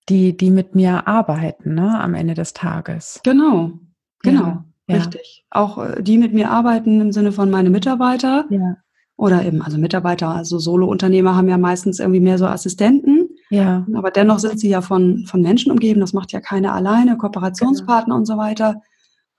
[0.08, 3.20] die, die mit mir arbeiten, ne, am Ende des Tages.
[3.22, 3.72] Genau,
[4.20, 5.44] genau, ja, richtig.
[5.44, 5.60] Ja.
[5.60, 8.46] Auch äh, die mit mir arbeiten im Sinne von meine Mitarbeiter.
[8.48, 8.78] Ja.
[9.16, 13.27] Oder eben, also Mitarbeiter, also Solo-Unternehmer haben ja meistens irgendwie mehr so Assistenten.
[13.50, 13.86] Ja.
[13.94, 16.00] Aber dennoch sind sie ja von, von Menschen umgeben.
[16.00, 18.16] Das macht ja keiner alleine, Kooperationspartner genau.
[18.16, 18.82] und so weiter.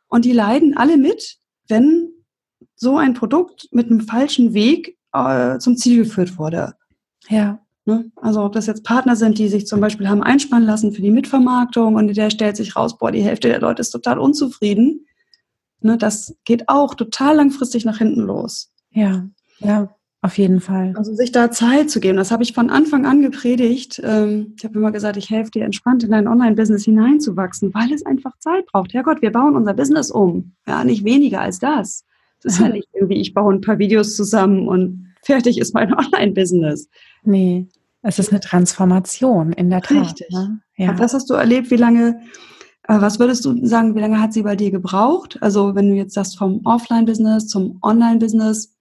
[0.08, 2.10] Und die leiden alle mit, wenn
[2.76, 6.74] so ein Produkt mit einem falschen Weg äh, zum Ziel geführt wurde.
[7.28, 7.60] Ja.
[7.86, 8.12] Ne?
[8.16, 11.12] Also ob das jetzt Partner sind, die sich zum Beispiel haben einspannen lassen für die
[11.12, 15.06] Mitvermarktung und der stellt sich raus, boah, die Hälfte der Leute ist total unzufrieden.
[15.82, 15.98] Ne?
[15.98, 18.72] Das geht auch total langfristig nach hinten los.
[18.92, 19.28] Ja,
[19.60, 19.90] ja.
[20.22, 20.94] Auf jeden Fall.
[20.98, 24.02] Also sich da Zeit zu geben, das habe ich von Anfang an gepredigt.
[24.04, 28.06] Ähm, ich habe immer gesagt, ich helfe dir entspannt in dein Online-Business hineinzuwachsen, weil es
[28.06, 28.94] einfach Zeit braucht.
[28.94, 30.52] Herrgott, wir bauen unser Business um.
[30.68, 32.04] Ja, nicht weniger als das.
[32.44, 35.94] Das ist ja nicht irgendwie, ich baue ein paar Videos zusammen und fertig ist mein
[35.98, 36.90] Online-Business.
[37.24, 37.68] Nee,
[38.02, 40.02] es ist eine Transformation in der Tat.
[40.02, 40.30] Richtig.
[40.32, 40.60] Ne?
[40.76, 41.00] Ja.
[41.00, 41.72] Was hast du erlebt?
[41.72, 42.20] Wie lange,
[42.90, 45.38] äh, was würdest du sagen, wie lange hat sie bei dir gebraucht?
[45.42, 48.76] Also wenn du jetzt sagst vom Offline-Business zum Online-Business,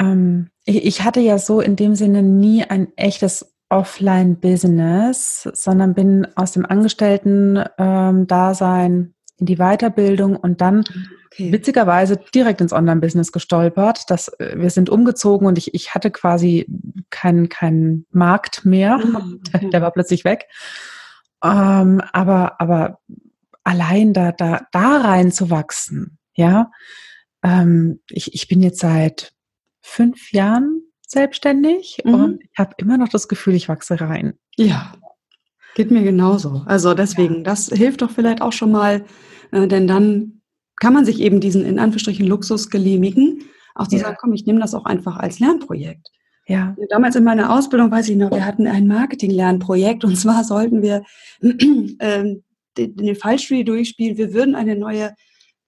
[0.00, 6.26] ähm, ich, ich hatte ja so in dem Sinne nie ein echtes Offline-Business, sondern bin
[6.34, 10.84] aus dem Angestellten-Dasein in die Weiterbildung und dann
[11.26, 11.52] okay.
[11.52, 14.10] witzigerweise direkt ins Online-Business gestolpert.
[14.10, 16.66] Das, äh, wir sind umgezogen und ich, ich hatte quasi
[17.10, 18.98] keinen keinen Markt mehr.
[18.98, 19.40] Mhm.
[19.52, 20.48] Der, der, war plötzlich weg.
[21.42, 22.98] Ähm, aber, aber
[23.62, 26.72] allein da, da, da reinzuwachsen, ja.
[27.42, 29.32] Ähm, ich, ich bin jetzt seit
[29.80, 32.14] fünf Jahren selbstständig mhm.
[32.14, 34.34] und ich habe immer noch das Gefühl, ich wachse rein.
[34.56, 34.92] Ja,
[35.74, 36.62] geht mir genauso.
[36.66, 37.42] Also deswegen, ja.
[37.42, 39.04] das hilft doch vielleicht auch schon mal,
[39.52, 40.42] äh, denn dann
[40.76, 44.02] kann man sich eben diesen in Anführungsstrichen Luxus genehmigen, auch zu ja.
[44.02, 46.08] sagen, komm, ich nehme das auch einfach als Lernprojekt.
[46.46, 46.74] Ja.
[46.88, 51.04] Damals in meiner Ausbildung, weiß ich noch, wir hatten ein Marketing-Lernprojekt und zwar sollten wir
[51.40, 52.34] äh,
[52.76, 54.16] den, Fallstudie durchspielen.
[54.16, 55.14] Wir würden eine neue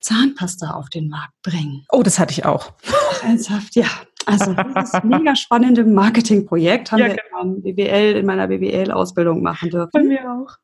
[0.03, 1.85] Zahnpasta auf den Markt bringen.
[1.91, 2.73] Oh, das hatte ich auch.
[2.91, 3.87] Ach, ernsthaft, ja.
[4.27, 7.55] Also dieses mega spannende Marketingprojekt haben ja, wir genau.
[7.55, 9.91] in, BWL, in meiner BWL-Ausbildung machen dürfen.
[9.93, 10.57] Bei mir auch.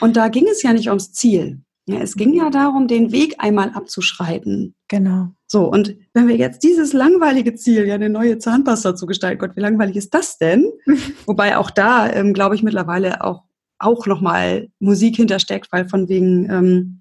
[0.00, 1.62] Und da ging es ja nicht ums Ziel.
[1.86, 4.74] Ja, es ging ja darum, den Weg einmal abzuschreiten.
[4.88, 5.28] Genau.
[5.46, 9.54] So, und wenn wir jetzt dieses langweilige Ziel, ja, eine neue Zahnpasta zu gestalten, Gott,
[9.54, 10.72] wie langweilig ist das denn?
[11.26, 13.44] Wobei auch da, ähm, glaube ich, mittlerweile auch,
[13.78, 17.00] auch nochmal Musik hintersteckt, weil von wegen, ähm,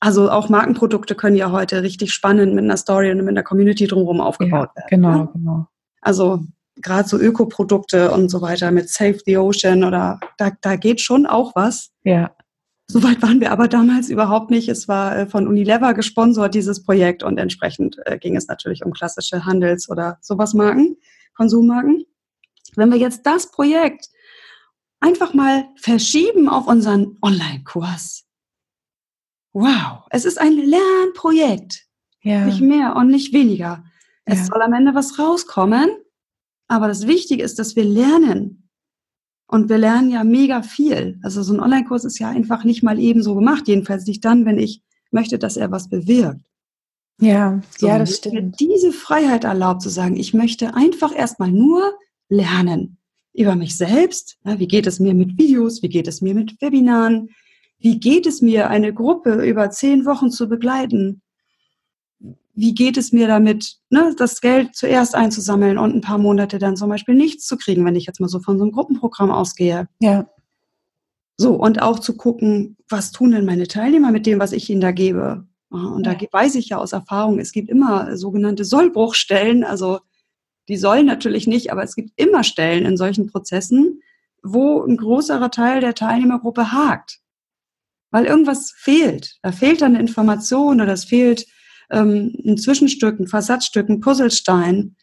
[0.00, 3.86] also auch Markenprodukte können ja heute richtig spannend mit einer Story und mit einer Community
[3.86, 4.88] drumherum aufgebaut ja, werden.
[4.90, 5.30] Genau, ja?
[5.32, 5.66] genau.
[6.00, 6.40] Also
[6.76, 11.26] gerade so Ökoprodukte und so weiter mit Save the Ocean oder da, da geht schon
[11.26, 11.90] auch was.
[12.02, 12.32] Ja.
[12.86, 14.68] Soweit waren wir aber damals überhaupt nicht.
[14.68, 18.92] Es war äh, von Unilever gesponsert, dieses Projekt, und entsprechend äh, ging es natürlich um
[18.92, 20.96] klassische Handels- oder sowas Marken,
[21.34, 22.04] Konsummarken.
[22.76, 24.10] Wenn wir jetzt das Projekt
[25.00, 28.24] einfach mal verschieben auf unseren Online-Kurs.
[29.54, 31.86] Wow, es ist ein Lernprojekt.
[32.22, 32.44] Ja.
[32.44, 33.84] Nicht mehr und nicht weniger.
[34.24, 34.44] Es ja.
[34.46, 35.88] soll am Ende was rauskommen.
[36.66, 38.68] Aber das Wichtige ist, dass wir lernen.
[39.46, 41.20] Und wir lernen ja mega viel.
[41.22, 43.68] Also so ein Online-Kurs ist ja einfach nicht mal ebenso gemacht.
[43.68, 46.44] Jedenfalls nicht dann, wenn ich möchte, dass er was bewirkt.
[47.20, 48.34] Ja, so, ja, das stimmt.
[48.34, 51.94] Mir diese Freiheit erlaubt zu sagen, ich möchte einfach erstmal nur
[52.28, 52.98] lernen
[53.32, 54.38] über mich selbst.
[54.44, 55.82] Ja, wie geht es mir mit Videos?
[55.82, 57.28] Wie geht es mir mit Webinaren?
[57.84, 61.20] Wie geht es mir, eine Gruppe über zehn Wochen zu begleiten?
[62.54, 66.78] Wie geht es mir damit, ne, das Geld zuerst einzusammeln und ein paar Monate dann
[66.78, 69.86] zum Beispiel nichts zu kriegen, wenn ich jetzt mal so von so einem Gruppenprogramm ausgehe?
[70.00, 70.30] Ja.
[71.36, 74.80] So, und auch zu gucken, was tun denn meine Teilnehmer mit dem, was ich ihnen
[74.80, 75.46] da gebe?
[75.68, 79.62] Und da weiß ich ja aus Erfahrung, es gibt immer sogenannte Sollbruchstellen.
[79.62, 79.98] Also
[80.68, 84.00] die sollen natürlich nicht, aber es gibt immer Stellen in solchen Prozessen,
[84.42, 87.20] wo ein größerer Teil der Teilnehmergruppe hakt.
[88.14, 89.38] Weil irgendwas fehlt.
[89.42, 91.46] Da fehlt dann eine Information oder es fehlt
[91.90, 94.94] ähm, ein Zwischenstück, ein Versatzstück, ein Puzzlestein.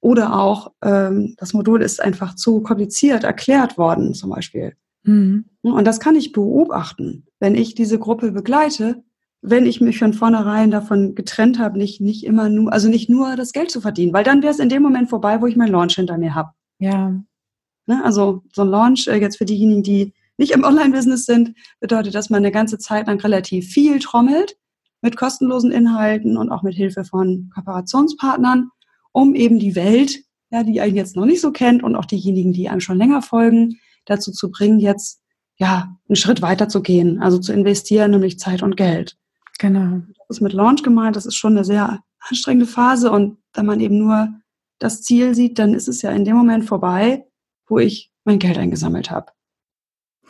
[0.00, 4.74] Oder auch ähm, das Modul ist einfach zu kompliziert erklärt worden, zum Beispiel.
[5.04, 5.46] Mhm.
[5.62, 7.26] Und das kann ich beobachten.
[7.38, 9.04] Wenn ich diese Gruppe begleite,
[9.40, 13.36] wenn ich mich von vornherein davon getrennt habe, nicht, nicht immer nur, also nicht nur
[13.36, 15.72] das Geld zu verdienen, weil dann wäre es in dem Moment vorbei, wo ich meinen
[15.72, 16.50] Launch hinter mir habe.
[16.78, 17.08] Ja.
[17.86, 18.04] Ne?
[18.04, 22.30] Also so ein Launch, äh, jetzt für diejenigen, die nicht im Online-Business sind, bedeutet, dass
[22.30, 24.56] man eine ganze Zeit lang relativ viel trommelt
[25.02, 28.70] mit kostenlosen Inhalten und auch mit Hilfe von Kooperationspartnern,
[29.12, 30.18] um eben die Welt,
[30.50, 33.22] ja, die einen jetzt noch nicht so kennt und auch diejenigen, die einem schon länger
[33.22, 35.22] folgen, dazu zu bringen, jetzt
[35.56, 39.16] ja einen Schritt weiter zu gehen, also zu investieren, nämlich Zeit und Geld.
[39.58, 40.00] Genau.
[40.26, 43.80] Das ist mit Launch gemeint, das ist schon eine sehr anstrengende Phase und wenn man
[43.80, 44.32] eben nur
[44.78, 47.26] das Ziel sieht, dann ist es ja in dem Moment vorbei,
[47.68, 49.32] wo ich mein Geld eingesammelt habe.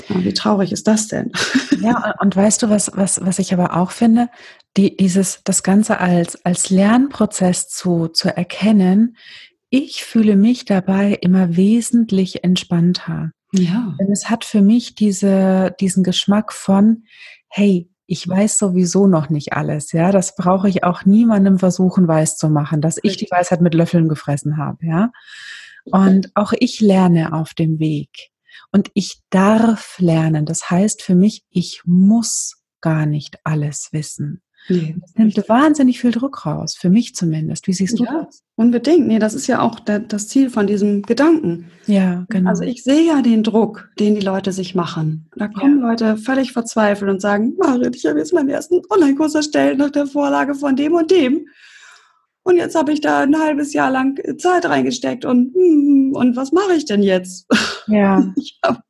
[0.09, 1.33] Wie traurig ist das denn?
[1.81, 4.29] Ja, und weißt du, was, was, was ich aber auch finde?
[4.77, 9.17] Die, dieses, das Ganze als, als Lernprozess zu, zu erkennen,
[9.71, 13.31] ich fühle mich dabei immer wesentlich entspannter.
[13.53, 13.95] Ja.
[13.99, 17.05] Denn es hat für mich diese, diesen Geschmack von,
[17.49, 20.11] hey, ich weiß sowieso noch nicht alles, ja.
[20.11, 24.09] Das brauche ich auch niemandem versuchen, weiß zu machen, dass ich die Weisheit mit Löffeln
[24.09, 25.13] gefressen habe, ja.
[25.85, 28.11] Und auch ich lerne auf dem Weg.
[28.73, 30.47] Und ich darf lernen.
[30.47, 34.43] Das heißt für mich, ich muss gar nicht alles wissen.
[34.69, 37.67] Nee, das nimmt wahnsinnig viel Druck raus, für mich zumindest.
[37.67, 38.43] Wie siehst du ja, das?
[38.57, 39.09] Unbedingt.
[39.09, 41.71] Nee, das ist ja auch der, das Ziel von diesem Gedanken.
[41.87, 42.51] Ja, genau.
[42.51, 45.29] Also ich sehe ja den Druck, den die Leute sich machen.
[45.35, 45.89] Da kommen ja.
[45.89, 50.07] Leute völlig verzweifelt und sagen, Marit, ich habe jetzt meinen ersten Online-Kurs erstellt nach der
[50.07, 51.47] Vorlage von dem und dem.
[52.43, 56.53] Und jetzt habe ich da ein halbes Jahr lang Zeit reingesteckt und, hm, und was
[56.53, 57.47] mache ich denn jetzt?
[57.87, 58.33] Ja.
[58.63, 58.83] Hab,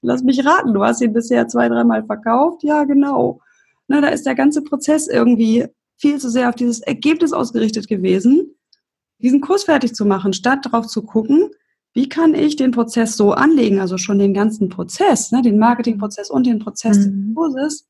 [0.00, 2.62] lass mich raten, du hast ihn bisher zwei, dreimal verkauft.
[2.62, 3.42] Ja, genau.
[3.86, 8.54] Na, da ist der ganze Prozess irgendwie viel zu sehr auf dieses Ergebnis ausgerichtet gewesen,
[9.18, 11.50] diesen Kurs fertig zu machen, statt darauf zu gucken,
[11.92, 16.30] wie kann ich den Prozess so anlegen, also schon den ganzen Prozess, ne, den Marketingprozess
[16.30, 17.02] und den Prozess mhm.
[17.02, 17.88] des Kurses,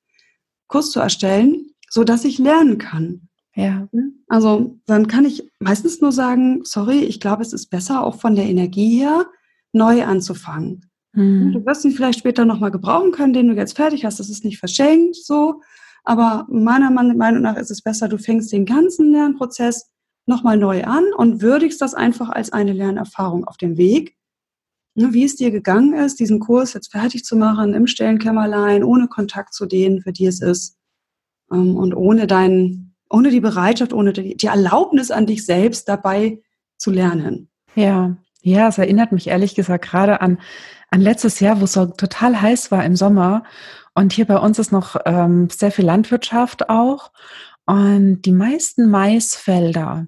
[0.66, 3.28] Kurs zu erstellen, so dass ich lernen kann.
[3.54, 3.88] Ja.
[4.28, 8.36] Also dann kann ich meistens nur sagen, sorry, ich glaube, es ist besser, auch von
[8.36, 9.26] der Energie her
[9.72, 10.90] neu anzufangen.
[11.12, 11.52] Mhm.
[11.52, 14.20] Du wirst ihn vielleicht später nochmal gebrauchen können, den du jetzt fertig hast.
[14.20, 15.62] Das ist nicht verschenkt so.
[16.04, 19.90] Aber meiner Meinung nach ist es besser, du fängst den ganzen Lernprozess
[20.26, 24.16] nochmal neu an und würdigst das einfach als eine Lernerfahrung auf dem Weg.
[24.94, 29.06] Ne, wie es dir gegangen ist, diesen Kurs jetzt fertig zu machen, im Stellenkämmerlein, ohne
[29.06, 30.78] Kontakt zu denen, für die es ist,
[31.52, 36.40] ähm, und ohne dein, ohne die Bereitschaft, ohne die, die Erlaubnis an dich selbst dabei
[36.78, 37.50] zu lernen.
[37.74, 40.38] Ja, ja, es erinnert mich ehrlich gesagt gerade an,
[40.90, 43.42] an letztes Jahr, wo es so total heiß war im Sommer
[43.94, 47.12] und hier bei uns ist noch ähm, sehr viel Landwirtschaft auch.
[47.66, 50.06] Und die meisten Maisfelder,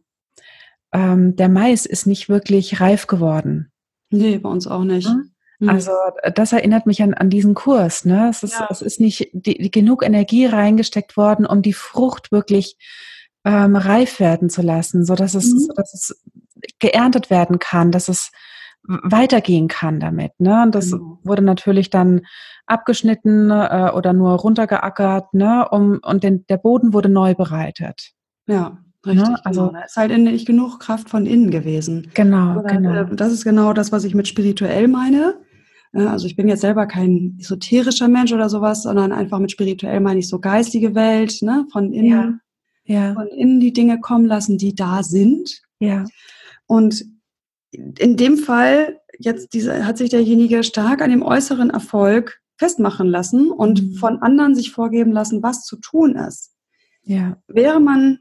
[0.93, 3.71] ähm, der Mais ist nicht wirklich reif geworden.
[4.11, 5.09] Nee, bei uns auch nicht.
[5.09, 5.32] Mhm.
[5.69, 5.93] Also
[6.35, 8.05] das erinnert mich an, an diesen Kurs.
[8.05, 8.29] Ne?
[8.31, 8.69] Es, ist, ja.
[8.71, 12.77] es ist nicht die, die genug Energie reingesteckt worden, um die Frucht wirklich
[13.45, 15.59] ähm, reif werden zu lassen, so dass es, mhm.
[15.59, 16.23] so dass es
[16.79, 18.31] geerntet werden kann, dass es
[18.85, 20.39] weitergehen kann damit.
[20.39, 20.63] Ne?
[20.63, 21.19] Und das mhm.
[21.23, 22.23] wurde natürlich dann
[22.67, 25.69] abgeschnitten äh, oder nur runtergeackert, ne?
[25.71, 28.13] Um, und den, der Boden wurde neu bereitet.
[28.47, 29.13] Ja, ne?
[29.13, 29.29] richtig.
[29.29, 29.37] Ne?
[29.45, 29.85] Also genau.
[29.85, 32.11] ist halt nicht genug Kraft von innen gewesen.
[32.15, 32.95] Genau, oder, genau.
[32.95, 35.35] Äh, das ist genau das, was ich mit spirituell meine.
[35.93, 40.01] Äh, also ich bin jetzt selber kein esoterischer Mensch oder sowas, sondern einfach mit spirituell
[40.01, 41.67] meine ich so geistige Welt, ne?
[41.73, 42.41] Von innen,
[42.85, 43.09] ja.
[43.09, 43.15] Ja.
[43.15, 45.63] von innen die Dinge kommen lassen, die da sind.
[45.79, 46.05] Ja.
[46.67, 47.05] Und
[47.71, 53.51] in dem Fall jetzt diese, hat sich derjenige stark an dem äußeren Erfolg festmachen lassen
[53.51, 53.95] und mhm.
[53.95, 56.55] von anderen sich vorgeben lassen, was zu tun ist.
[57.03, 57.37] Ja.
[57.49, 58.21] Wäre man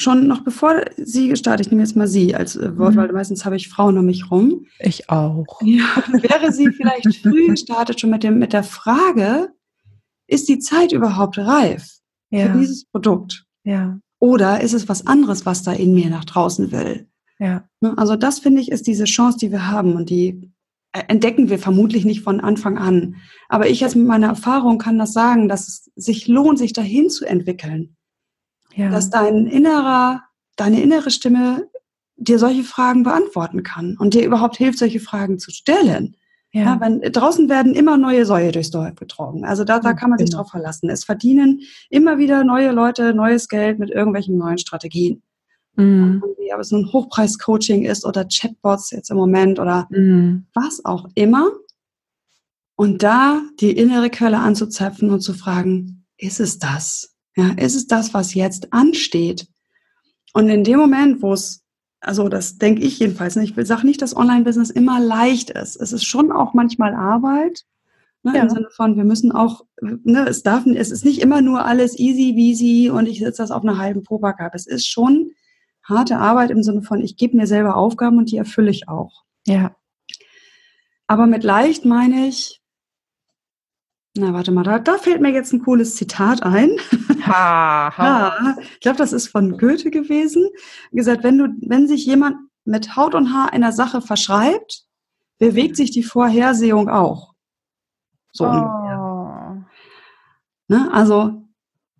[0.00, 2.98] schon noch bevor sie gestartet, ich nehme jetzt mal sie als äh, Wort, mhm.
[2.98, 4.66] weil meistens habe ich Frauen um mich rum.
[4.78, 5.60] Ich auch.
[5.62, 9.50] Ja, wäre sie vielleicht früh gestartet schon mit, dem, mit der Frage,
[10.26, 11.98] ist die Zeit überhaupt reif
[12.30, 12.46] ja.
[12.46, 13.44] für dieses Produkt?
[13.64, 13.98] Ja.
[14.20, 17.08] Oder ist es was anderes, was da in mir nach draußen will?
[17.38, 17.68] Ja.
[17.80, 20.50] Ne, also das finde ich ist diese Chance, die wir haben und die
[20.92, 23.16] äh, entdecken wir vermutlich nicht von Anfang an.
[23.48, 27.10] Aber ich jetzt mit meiner Erfahrung kann das sagen, dass es sich lohnt, sich dahin
[27.10, 27.96] zu entwickeln.
[28.78, 28.90] Ja.
[28.90, 30.22] Dass dein innerer,
[30.54, 31.68] deine innere Stimme
[32.14, 36.16] dir solche Fragen beantworten kann und dir überhaupt hilft, solche Fragen zu stellen.
[36.52, 36.62] Ja.
[36.62, 39.44] ja wenn, draußen werden immer neue Säue durchs Dorf getragen.
[39.44, 40.42] Also da, da kann man sich genau.
[40.42, 40.90] drauf verlassen.
[40.90, 45.22] Es verdienen immer wieder neue Leute neues Geld mit irgendwelchen neuen Strategien.
[45.74, 46.22] Mhm.
[46.54, 50.46] Ob es ein Hochpreis-Coaching ist oder Chatbots jetzt im Moment oder mhm.
[50.54, 51.50] was auch immer.
[52.76, 57.17] Und da die innere Quelle anzuzapfen und zu fragen, ist es das?
[57.38, 59.46] Ja, ist es das, was jetzt ansteht?
[60.34, 61.64] Und in dem Moment, wo es,
[62.00, 65.76] also das denke ich jedenfalls nicht, ich sage nicht, dass Online-Business immer leicht ist.
[65.76, 67.62] Es ist schon auch manchmal Arbeit.
[68.24, 68.42] Ne, ja.
[68.42, 71.96] Im Sinne von, wir müssen auch, ne, es darf, es ist nicht immer nur alles
[71.96, 74.56] easy, easy und ich sitze das auf einer halben Probackup.
[74.56, 75.30] Es ist schon
[75.84, 79.22] harte Arbeit im Sinne von, ich gebe mir selber Aufgaben und die erfülle ich auch.
[79.46, 79.76] Ja.
[81.06, 82.60] Aber mit leicht meine ich,
[84.18, 86.76] na, warte mal, da, da fällt mir jetzt ein cooles Zitat ein.
[87.26, 88.56] Ha, ha.
[88.74, 90.48] ich glaube, das ist von Goethe gewesen.
[90.92, 94.84] Gesagt, wenn du, wenn sich jemand mit Haut und Haar einer Sache verschreibt,
[95.38, 97.34] bewegt sich die Vorhersehung auch.
[98.32, 98.48] So oh.
[98.48, 99.66] ungefähr.
[100.68, 100.92] Ne?
[100.92, 101.48] Also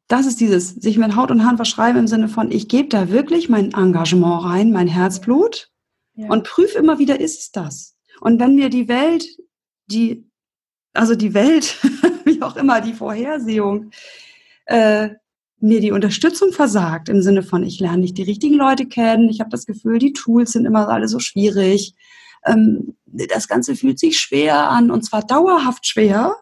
[0.09, 3.11] das ist dieses, sich mit Haut und Haaren verschreiben im Sinne von, ich gebe da
[3.11, 5.71] wirklich mein Engagement rein, mein Herzblut
[6.15, 6.29] ja.
[6.31, 7.97] und prüfe immer wieder, ist es das?
[8.21, 9.27] Und wenn mir die Welt,
[9.87, 10.28] die,
[10.99, 11.77] also die Welt,
[12.25, 13.93] wie auch immer, die Vorhersehung,
[14.67, 15.11] äh,
[15.61, 19.41] mir die Unterstützung versagt, im Sinne von, ich lerne nicht die richtigen Leute kennen, ich
[19.41, 21.95] habe das Gefühl, die Tools sind immer alle so schwierig,
[22.45, 26.35] ähm, das Ganze fühlt sich schwer an und zwar dauerhaft schwer,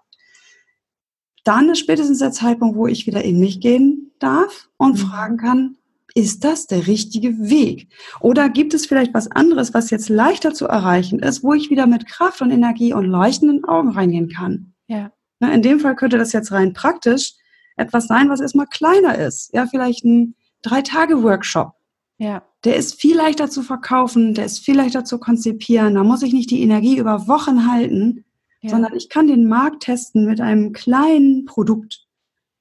[1.44, 5.06] dann ist spätestens der Zeitpunkt, wo ich wieder in mich gehen darf und mhm.
[5.06, 5.76] fragen kann,
[6.16, 7.92] ist das der richtige Weg?
[8.20, 11.86] Oder gibt es vielleicht was anderes, was jetzt leichter zu erreichen ist, wo ich wieder
[11.86, 14.72] mit Kraft und Energie und leuchtenden Augen reingehen kann?
[14.86, 15.12] Ja.
[15.40, 17.34] Na, in dem Fall könnte das jetzt rein praktisch
[17.76, 19.52] etwas sein, was erstmal kleiner ist.
[19.52, 21.74] Ja, vielleicht ein Drei-Tage-Workshop.
[22.16, 22.42] Ja.
[22.64, 25.94] Der ist viel leichter zu verkaufen, der ist viel leichter zu konzipieren.
[25.94, 28.24] Da muss ich nicht die Energie über Wochen halten,
[28.62, 28.70] ja.
[28.70, 32.06] sondern ich kann den Markt testen mit einem kleinen Produkt.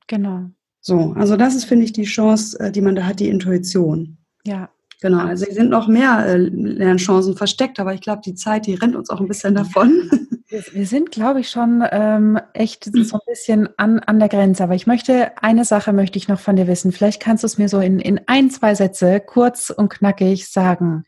[0.07, 0.49] Genau.
[0.87, 4.17] So, also das ist, finde ich, die Chance, äh, die man da hat, die Intuition.
[4.45, 4.69] Ja.
[5.01, 8.75] Genau, also es sind noch mehr äh, Lernchancen versteckt, aber ich glaube, die Zeit, die
[8.75, 10.09] rennt uns auch ein bisschen davon.
[10.47, 14.63] Wir sind, glaube ich, schon ähm, echt so ein bisschen an, an der Grenze.
[14.63, 16.91] Aber ich möchte, eine Sache möchte ich noch von dir wissen.
[16.91, 21.03] Vielleicht kannst du es mir so in, in ein, zwei Sätze kurz und knackig sagen.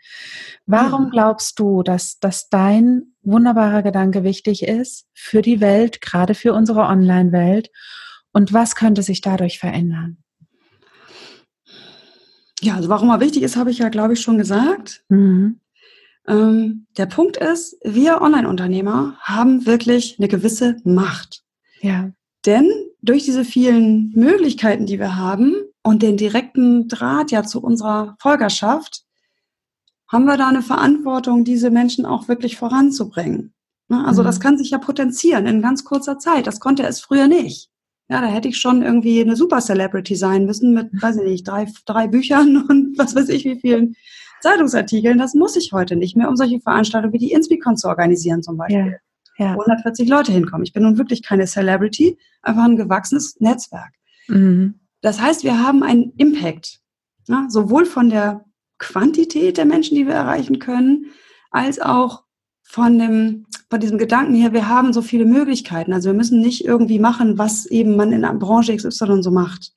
[0.66, 6.54] Warum glaubst du, dass, dass dein wunderbarer Gedanke wichtig ist für die Welt, gerade für
[6.54, 7.70] unsere Online-Welt?
[8.38, 10.18] Und was könnte sich dadurch verändern?
[12.62, 15.04] Ja, also warum er wichtig ist, habe ich ja, glaube ich, schon gesagt.
[15.10, 15.60] Mhm.
[16.28, 21.42] Ähm, der Punkt ist, wir Online-Unternehmer haben wirklich eine gewisse Macht.
[21.82, 22.12] Ja.
[22.46, 22.70] Denn
[23.02, 29.02] durch diese vielen Möglichkeiten, die wir haben und den direkten Draht ja zu unserer Folgerschaft,
[30.08, 33.56] haben wir da eine Verantwortung, diese Menschen auch wirklich voranzubringen.
[33.88, 34.06] Ne?
[34.06, 34.28] Also mhm.
[34.28, 36.46] das kann sich ja potenzieren in ganz kurzer Zeit.
[36.46, 37.72] Das konnte es früher nicht.
[38.10, 41.48] Ja, da hätte ich schon irgendwie eine Super Celebrity sein müssen mit, weiß ich nicht,
[41.48, 43.96] drei, drei Büchern und was weiß ich wie vielen
[44.42, 45.18] Zeitungsartikeln.
[45.18, 48.58] Das muss ich heute nicht mehr, um solche Veranstaltungen wie die Inspicon zu organisieren zum
[48.58, 49.00] Beispiel.
[49.38, 49.52] Ja, ja.
[49.52, 50.64] 140 Leute hinkommen.
[50.64, 53.94] Ich bin nun wirklich keine Celebrity, einfach ein gewachsenes Netzwerk.
[54.28, 54.80] Mhm.
[55.02, 56.80] Das heißt, wir haben einen Impact.
[57.28, 58.46] Ja, sowohl von der
[58.78, 61.08] Quantität der Menschen, die wir erreichen können,
[61.52, 62.24] als auch
[62.70, 65.94] von dem, von diesem Gedanken hier, wir haben so viele Möglichkeiten.
[65.94, 69.72] Also wir müssen nicht irgendwie machen, was eben man in einer Branche XY so macht.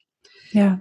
[0.51, 0.81] Ja.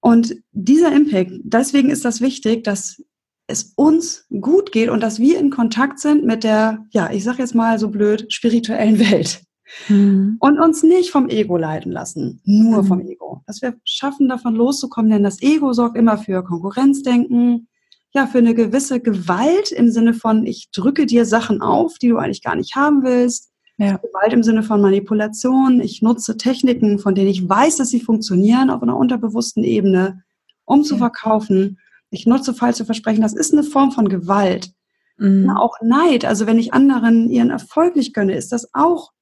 [0.00, 3.02] Und dieser Impact, deswegen ist das wichtig, dass
[3.46, 7.38] es uns gut geht und dass wir in Kontakt sind mit der, ja, ich sag
[7.38, 9.42] jetzt mal so blöd, spirituellen Welt.
[9.88, 10.36] Mhm.
[10.38, 12.86] Und uns nicht vom Ego leiten lassen, nur mhm.
[12.86, 13.42] vom Ego.
[13.46, 17.68] Dass wir schaffen, davon loszukommen, denn das Ego sorgt immer für Konkurrenzdenken,
[18.14, 22.18] ja, für eine gewisse Gewalt im Sinne von, ich drücke dir Sachen auf, die du
[22.18, 23.50] eigentlich gar nicht haben willst.
[23.78, 23.96] Ja.
[23.96, 25.80] Gewalt im Sinne von Manipulation.
[25.80, 30.22] Ich nutze Techniken, von denen ich weiß, dass sie funktionieren auf einer unterbewussten Ebene,
[30.64, 30.98] um zu ja.
[30.98, 31.78] verkaufen.
[32.10, 33.22] Ich nutze falsche Versprechen.
[33.22, 34.72] Das ist eine Form von Gewalt.
[35.18, 35.50] Mhm.
[35.50, 39.12] auch Neid, also wenn ich anderen ihren Erfolg nicht gönne, ist das auch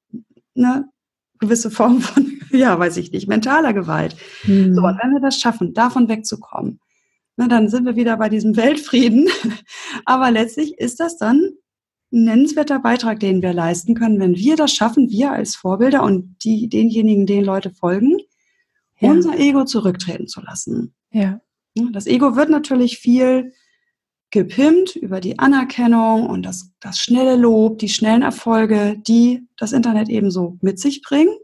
[0.57, 0.89] eine
[1.39, 4.17] gewisse Form von, ja, weiß ich nicht, mentaler Gewalt.
[4.45, 4.75] Mhm.
[4.75, 6.81] So, und wenn wir das schaffen, davon wegzukommen,
[7.41, 9.27] na, dann sind wir wieder bei diesem Weltfrieden.
[10.05, 11.41] Aber letztlich ist das dann
[12.13, 16.37] ein nennenswerter Beitrag, den wir leisten können, wenn wir das schaffen, wir als Vorbilder und
[16.45, 18.19] die, denjenigen, denen Leute folgen,
[18.99, 19.11] ja.
[19.11, 20.95] unser Ego zurücktreten zu lassen.
[21.13, 21.41] Ja.
[21.93, 23.55] Das Ego wird natürlich viel
[24.31, 30.11] gepimpt über die Anerkennung und das, das schnelle Lob, die schnellen Erfolge, die das Internet
[30.11, 31.35] ebenso mit sich bringen.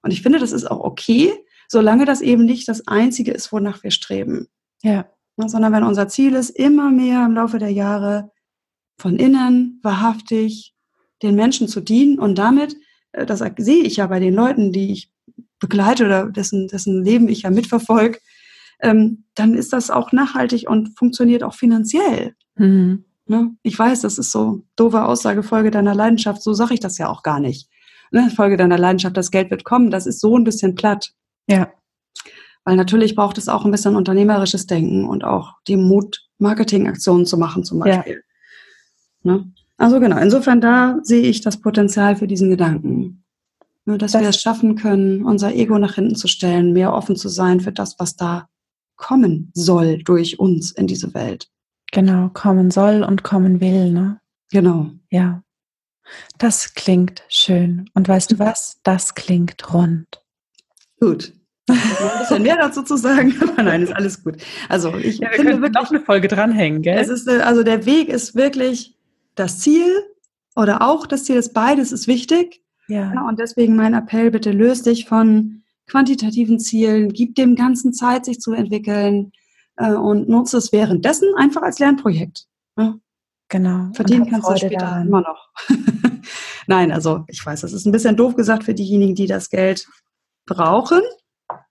[0.00, 1.34] Und ich finde, das ist auch okay,
[1.68, 4.48] solange das eben nicht das Einzige ist, wonach wir streben.
[4.82, 5.06] Ja.
[5.36, 8.30] Sondern wenn unser Ziel ist, immer mehr im Laufe der Jahre
[8.98, 10.74] von innen, wahrhaftig,
[11.22, 12.76] den Menschen zu dienen und damit,
[13.12, 15.10] äh, das sehe ich ja bei den Leuten, die ich
[15.58, 18.18] begleite oder dessen, dessen Leben ich ja mitverfolge,
[18.80, 22.34] ähm, dann ist das auch nachhaltig und funktioniert auch finanziell.
[22.56, 23.04] Mhm.
[23.26, 23.56] Ne?
[23.62, 27.08] Ich weiß, das ist so doofe Aussage, Folge deiner Leidenschaft, so sage ich das ja
[27.08, 27.68] auch gar nicht.
[28.10, 28.30] Ne?
[28.30, 31.12] Folge deiner Leidenschaft, das Geld wird kommen, das ist so ein bisschen platt.
[31.48, 31.72] Ja.
[32.64, 37.36] Weil natürlich braucht es auch ein bisschen unternehmerisches Denken und auch die Mut, Marketingaktionen zu
[37.36, 38.22] machen zum Beispiel.
[39.22, 39.32] Ja.
[39.32, 39.52] Ne?
[39.76, 43.24] Also genau, insofern da sehe ich das Potenzial für diesen Gedanken.
[43.86, 47.16] Nur, dass das wir es schaffen können, unser Ego nach hinten zu stellen, mehr offen
[47.16, 48.48] zu sein für das, was da
[48.96, 51.50] kommen soll durch uns in diese Welt.
[51.92, 54.20] Genau, kommen soll und kommen will, ne?
[54.50, 54.90] Genau.
[55.10, 55.42] Ja.
[56.38, 57.90] Das klingt schön.
[57.94, 58.80] Und weißt du was?
[58.84, 60.22] Das klingt rund.
[61.00, 61.32] Gut.
[61.68, 64.36] Ein bisschen mehr dazu zu sagen, aber nein, ist alles gut.
[64.68, 66.98] Also ich ja, finde wirklich noch eine Folge dranhängen, gell?
[66.98, 68.96] Es ist also der Weg ist wirklich
[69.34, 69.86] das Ziel
[70.56, 72.62] oder auch das Ziel ist beides ist wichtig.
[72.88, 73.12] Ja.
[73.14, 73.28] ja.
[73.28, 78.40] Und deswegen mein Appell: Bitte löst dich von quantitativen Zielen, gib dem Ganzen Zeit, sich
[78.40, 79.32] zu entwickeln
[79.76, 82.46] äh, und nutze es währenddessen einfach als Lernprojekt.
[82.76, 82.98] Ja.
[83.48, 83.90] Genau.
[83.92, 85.06] Verdienen kannst du später daran.
[85.06, 85.50] immer noch.
[86.66, 89.86] Nein, also ich weiß, das ist ein bisschen doof gesagt für diejenigen, die das Geld
[90.46, 91.00] brauchen.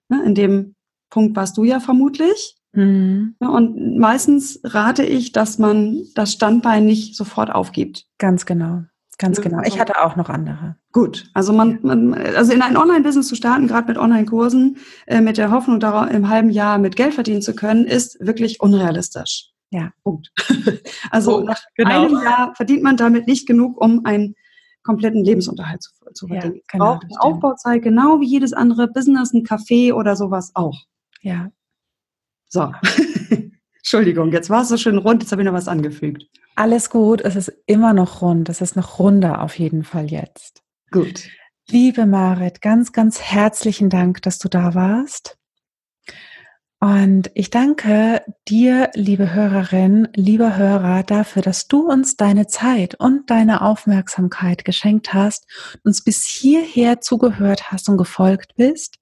[0.08, 0.74] Ne, in dem
[1.10, 2.56] Punkt warst du ja vermutlich.
[2.72, 3.36] Mhm.
[3.38, 8.06] Und meistens rate ich, dass man das Standbein nicht sofort aufgibt.
[8.18, 8.82] Ganz genau.
[9.18, 9.60] Ganz genau.
[9.64, 10.76] Ich hatte auch noch andere.
[10.92, 15.38] Gut, also man, man also in ein Online-Business zu starten, gerade mit Online-Kursen, äh, mit
[15.38, 19.50] der Hoffnung, darauf im halben Jahr mit Geld verdienen zu können, ist wirklich unrealistisch.
[19.70, 19.92] Ja.
[20.02, 20.32] Punkt.
[21.10, 22.06] also Punkt, nach genau.
[22.06, 24.34] einem Jahr verdient man damit nicht genug, um einen
[24.84, 26.56] kompletten Lebensunterhalt zu, zu verdienen.
[26.56, 30.84] Ja, genau, braucht eine Aufbauzeit, genau wie jedes andere Business, ein Café oder sowas auch.
[31.20, 31.50] Ja.
[32.48, 32.72] So.
[33.78, 36.26] Entschuldigung, jetzt war es so schön rund, jetzt habe ich noch was angefügt.
[36.54, 40.62] Alles gut, es ist immer noch rund, es ist noch runder auf jeden Fall jetzt.
[40.90, 41.28] Gut.
[41.68, 45.36] Liebe Marit, ganz, ganz herzlichen Dank, dass du da warst.
[46.84, 53.30] Und ich danke dir, liebe Hörerin, lieber Hörer, dafür, dass du uns deine Zeit und
[53.30, 55.46] deine Aufmerksamkeit geschenkt hast,
[55.82, 58.98] uns bis hierher zugehört hast und gefolgt bist.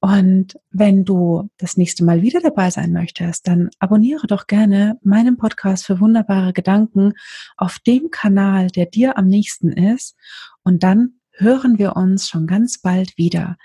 [0.00, 5.36] Und wenn du das nächste Mal wieder dabei sein möchtest, dann abonniere doch gerne meinen
[5.36, 7.12] Podcast für wunderbare Gedanken
[7.56, 10.16] auf dem Kanal, der dir am nächsten ist.
[10.64, 13.56] Und dann hören wir uns schon ganz bald wieder.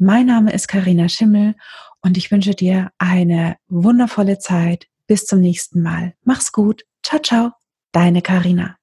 [0.00, 1.56] Mein Name ist Karina Schimmel
[2.02, 4.86] und ich wünsche dir eine wundervolle Zeit.
[5.06, 6.14] Bis zum nächsten Mal.
[6.24, 6.84] Mach's gut.
[7.02, 7.52] Ciao, ciao.
[7.92, 8.77] Deine Karina.